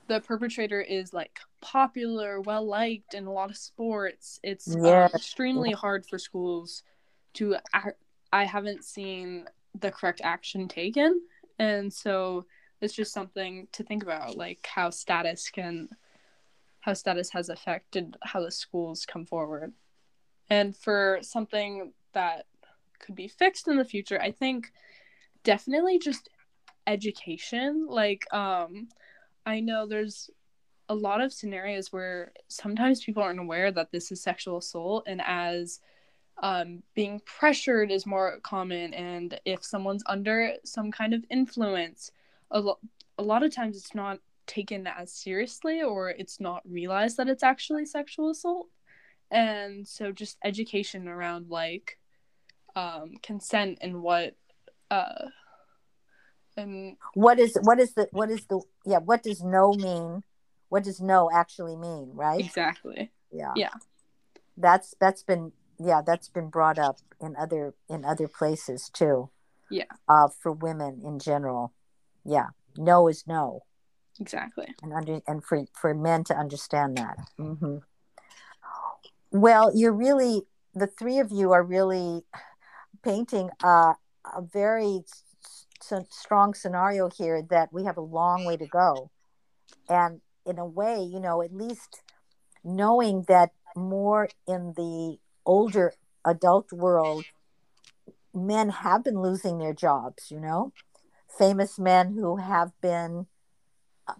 the 0.05 0.21
perpetrator 0.21 0.79
is 0.79 1.15
like 1.15 1.39
popular, 1.59 2.39
well 2.41 2.63
liked 2.63 3.15
in 3.15 3.25
a 3.25 3.33
lot 3.33 3.49
of 3.49 3.57
sports, 3.57 4.39
it's 4.43 4.75
um, 4.75 4.83
Yes. 4.83 5.15
extremely 5.15 5.71
hard 5.71 6.05
for 6.05 6.19
schools 6.19 6.83
to. 7.33 7.55
Act- 7.73 8.03
I 8.31 8.43
haven't 8.45 8.83
seen 8.83 9.45
the 9.79 9.89
correct 9.89 10.21
action 10.23 10.67
taken, 10.67 11.21
and 11.57 11.91
so 11.91 12.45
it's 12.81 12.93
just 12.93 13.13
something 13.13 13.67
to 13.71 13.83
think 13.83 14.03
about, 14.03 14.37
like 14.37 14.63
how 14.71 14.91
status 14.91 15.49
can, 15.49 15.89
how 16.81 16.93
status 16.93 17.31
has 17.31 17.49
affected 17.49 18.15
how 18.21 18.41
the 18.41 18.51
schools 18.51 19.07
come 19.07 19.25
forward, 19.25 19.73
and 20.51 20.77
for 20.77 21.17
something 21.23 21.93
that 22.13 22.45
could 22.99 23.15
be 23.15 23.27
fixed 23.27 23.67
in 23.67 23.77
the 23.77 23.85
future, 23.85 24.21
I 24.21 24.29
think 24.29 24.71
definitely 25.43 25.97
just 25.97 26.29
education 26.87 27.85
like 27.87 28.31
um 28.33 28.87
i 29.45 29.59
know 29.59 29.85
there's 29.85 30.29
a 30.89 30.95
lot 30.95 31.21
of 31.21 31.31
scenarios 31.31 31.93
where 31.93 32.31
sometimes 32.47 33.03
people 33.03 33.23
aren't 33.23 33.39
aware 33.39 33.71
that 33.71 33.91
this 33.91 34.11
is 34.11 34.21
sexual 34.21 34.57
assault 34.57 35.03
and 35.07 35.21
as 35.25 35.79
um, 36.43 36.81
being 36.95 37.21
pressured 37.23 37.91
is 37.91 38.05
more 38.05 38.39
common 38.41 38.93
and 38.95 39.39
if 39.45 39.63
someone's 39.63 40.03
under 40.07 40.53
some 40.65 40.91
kind 40.91 41.13
of 41.13 41.23
influence 41.29 42.11
a, 42.49 42.59
lo- 42.59 42.79
a 43.17 43.23
lot 43.23 43.43
of 43.43 43.53
times 43.53 43.77
it's 43.77 43.93
not 43.93 44.19
taken 44.51 44.85
as 44.85 45.13
seriously 45.13 45.81
or 45.81 46.09
it's 46.09 46.39
not 46.39 46.61
realized 46.69 47.17
that 47.17 47.29
it's 47.29 47.43
actually 47.43 47.85
sexual 47.85 48.29
assault. 48.29 48.67
And 49.29 49.87
so 49.87 50.11
just 50.11 50.37
education 50.43 51.07
around 51.07 51.49
like 51.49 51.97
um, 52.75 53.13
consent 53.23 53.77
and 53.81 54.01
what 54.01 54.35
uh, 54.89 55.27
and 56.57 56.97
what 57.13 57.39
is 57.39 57.57
what 57.63 57.79
is 57.79 57.93
the 57.93 58.07
what 58.11 58.29
is 58.29 58.45
the 58.47 58.61
yeah 58.85 58.99
what 58.99 59.23
does 59.23 59.41
no 59.43 59.73
mean? 59.73 60.23
What 60.69 60.83
does 60.83 61.01
no 61.01 61.29
actually 61.33 61.75
mean 61.75 62.11
right? 62.13 62.39
Exactly. 62.39 63.11
Yeah. 63.31 63.53
Yeah. 63.55 63.73
that's 64.57 64.93
that's 64.99 65.23
been 65.23 65.51
yeah 65.79 66.01
that's 66.05 66.29
been 66.29 66.49
brought 66.49 66.77
up 66.77 66.97
in 67.19 67.35
other 67.35 67.73
in 67.89 68.05
other 68.05 68.27
places 68.27 68.89
too. 68.93 69.29
Yeah. 69.69 69.85
uh 70.07 70.27
for 70.41 70.51
women 70.51 71.01
in 71.03 71.19
general. 71.19 71.73
Yeah. 72.25 72.47
No 72.77 73.07
is 73.07 73.23
no. 73.27 73.63
Exactly. 74.19 74.75
And 74.83 74.93
under 74.93 75.21
and 75.27 75.43
for 75.43 75.65
for 75.73 75.93
men 75.93 76.23
to 76.25 76.35
understand 76.35 76.97
that. 76.97 77.17
Hmm 77.37 77.77
well 79.31 79.71
you're 79.73 79.93
really 79.93 80.41
the 80.73 80.87
three 80.87 81.19
of 81.19 81.31
you 81.31 81.51
are 81.51 81.63
really 81.63 82.23
painting 83.03 83.49
uh 83.63 83.93
a 84.35 84.41
very 84.41 84.99
s- 85.07 85.23
strong 86.09 86.53
scenario 86.53 87.09
here 87.09 87.41
that 87.49 87.71
we 87.71 87.85
have 87.85 87.97
a 87.97 88.01
long 88.01 88.45
way 88.45 88.57
to 88.57 88.67
go. 88.67 89.11
And 89.89 90.21
in 90.45 90.57
a 90.57 90.65
way, 90.65 91.01
you 91.01 91.19
know, 91.19 91.41
at 91.41 91.53
least 91.53 92.01
knowing 92.63 93.25
that 93.27 93.51
more 93.75 94.29
in 94.47 94.73
the 94.75 95.17
older 95.45 95.93
adult 96.25 96.71
world, 96.71 97.25
men 98.33 98.69
have 98.69 99.03
been 99.03 99.21
losing 99.21 99.57
their 99.57 99.73
jobs, 99.73 100.31
you 100.31 100.39
know, 100.39 100.73
famous 101.37 101.79
men 101.79 102.13
who 102.13 102.37
have 102.37 102.71
been 102.81 103.27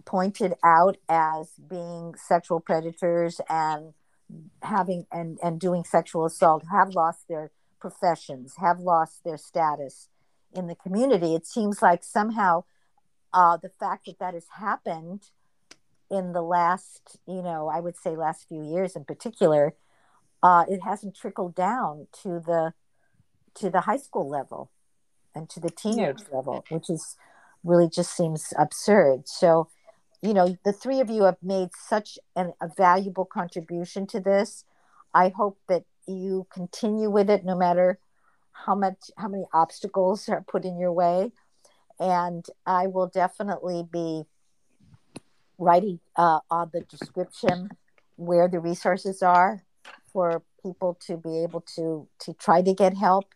pointed 0.04 0.54
out 0.64 0.96
as 1.08 1.50
being 1.68 2.14
sexual 2.16 2.60
predators 2.60 3.40
and 3.48 3.94
having 4.62 5.06
and, 5.12 5.38
and 5.42 5.60
doing 5.60 5.84
sexual 5.84 6.24
assault 6.24 6.64
have 6.70 6.94
lost 6.94 7.28
their 7.28 7.50
professions, 7.80 8.54
have 8.58 8.78
lost 8.78 9.24
their 9.24 9.36
status 9.36 10.08
in 10.54 10.66
the 10.66 10.74
community. 10.74 11.34
It 11.34 11.46
seems 11.46 11.82
like 11.82 12.04
somehow 12.04 12.64
uh, 13.32 13.56
the 13.56 13.68
fact 13.68 14.06
that 14.06 14.18
that 14.18 14.34
has 14.34 14.46
happened 14.58 15.30
in 16.10 16.32
the 16.32 16.42
last, 16.42 17.18
you 17.26 17.42
know, 17.42 17.68
I 17.68 17.80
would 17.80 17.96
say 17.96 18.16
last 18.16 18.46
few 18.48 18.62
years 18.62 18.94
in 18.94 19.04
particular, 19.04 19.74
uh, 20.42 20.64
it 20.68 20.80
hasn't 20.82 21.16
trickled 21.16 21.54
down 21.54 22.08
to 22.22 22.40
the 22.40 22.74
to 23.54 23.70
the 23.70 23.82
high 23.82 23.98
school 23.98 24.28
level 24.28 24.70
and 25.34 25.48
to 25.50 25.60
the 25.60 25.70
teenage 25.70 26.20
yeah. 26.20 26.36
level, 26.36 26.64
which 26.70 26.90
is 26.90 27.16
really 27.64 27.88
just 27.88 28.14
seems 28.16 28.52
absurd. 28.58 29.28
So, 29.28 29.68
you 30.20 30.34
know, 30.34 30.56
the 30.64 30.72
three 30.72 31.00
of 31.00 31.10
you 31.10 31.24
have 31.24 31.36
made 31.42 31.70
such 31.78 32.18
an, 32.34 32.52
a 32.60 32.68
valuable 32.68 33.24
contribution 33.24 34.06
to 34.08 34.20
this. 34.20 34.64
I 35.14 35.28
hope 35.28 35.58
that 35.68 35.84
you 36.06 36.46
continue 36.52 37.10
with 37.10 37.30
it 37.30 37.44
no 37.44 37.56
matter 37.56 37.98
how 38.52 38.74
much 38.74 39.10
how 39.16 39.28
many 39.28 39.44
obstacles 39.52 40.28
are 40.28 40.44
put 40.46 40.64
in 40.64 40.78
your 40.78 40.92
way. 40.92 41.32
And 41.98 42.44
i 42.66 42.86
will 42.86 43.06
definitely 43.08 43.84
be 43.90 44.24
writing 45.58 46.00
uh, 46.16 46.40
on 46.50 46.70
the 46.72 46.80
description 46.80 47.70
where 48.16 48.48
the 48.48 48.60
resources 48.60 49.22
are 49.22 49.62
for 50.12 50.42
people 50.62 50.98
to 51.06 51.16
be 51.16 51.42
able 51.42 51.60
to 51.76 52.08
to 52.20 52.34
try 52.34 52.62
to 52.62 52.74
get 52.74 52.96
help. 52.96 53.26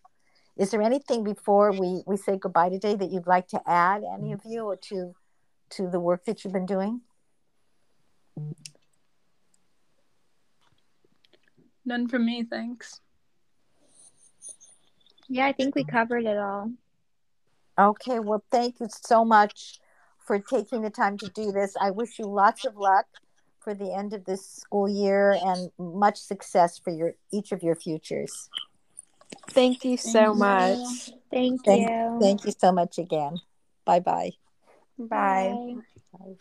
Is 0.56 0.70
there 0.70 0.82
anything 0.82 1.24
before 1.24 1.72
we 1.72 2.02
we 2.06 2.16
say 2.16 2.36
goodbye 2.38 2.70
today 2.70 2.94
that 2.94 3.10
you'd 3.10 3.26
like 3.26 3.48
to 3.48 3.60
add 3.66 4.02
any 4.04 4.32
of 4.32 4.40
you 4.44 4.64
or 4.64 4.76
to 4.88 5.14
to 5.70 5.88
the 5.88 6.00
work 6.00 6.24
that 6.24 6.44
you've 6.44 6.52
been 6.52 6.66
doing? 6.66 7.00
None 11.84 12.08
from 12.08 12.26
me 12.26 12.42
thanks 12.42 13.00
yeah 15.28 15.46
i 15.46 15.52
think 15.52 15.74
we 15.74 15.84
covered 15.84 16.24
it 16.24 16.36
all 16.36 16.70
okay 17.78 18.18
well 18.18 18.42
thank 18.50 18.80
you 18.80 18.88
so 18.90 19.24
much 19.24 19.80
for 20.18 20.38
taking 20.38 20.82
the 20.82 20.90
time 20.90 21.16
to 21.16 21.28
do 21.30 21.52
this 21.52 21.74
i 21.80 21.90
wish 21.90 22.18
you 22.18 22.26
lots 22.26 22.64
of 22.64 22.76
luck 22.76 23.06
for 23.60 23.74
the 23.74 23.92
end 23.92 24.12
of 24.12 24.24
this 24.24 24.46
school 24.48 24.88
year 24.88 25.36
and 25.42 25.70
much 25.78 26.16
success 26.16 26.78
for 26.78 26.90
your 26.90 27.14
each 27.32 27.52
of 27.52 27.62
your 27.62 27.74
futures 27.74 28.48
Thank 29.50 29.84
you 29.84 29.96
so 29.96 30.12
thank 30.12 30.38
much. 30.38 30.78
You. 30.78 31.14
Thank, 31.30 31.64
thank 31.64 31.88
you. 31.88 32.18
Thank 32.20 32.44
you 32.44 32.52
so 32.58 32.72
much 32.72 32.98
again. 32.98 33.40
Bye-bye. 33.84 34.32
Bye. 34.98 35.74
Bye. 36.12 36.34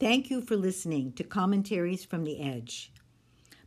Thank 0.00 0.30
you 0.30 0.40
for 0.40 0.56
listening 0.56 1.12
to 1.14 1.24
Commentaries 1.24 2.04
from 2.04 2.24
the 2.24 2.40
Edge. 2.40 2.92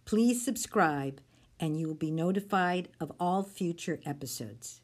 Please 0.06 0.44
subscribe 0.44 1.22
and 1.62 1.80
you 1.80 1.88
will 1.88 1.94
be 1.94 2.12
notified 2.12 2.90
of 3.00 3.12
all 3.20 3.44
future 3.44 4.02
episodes. 4.06 4.81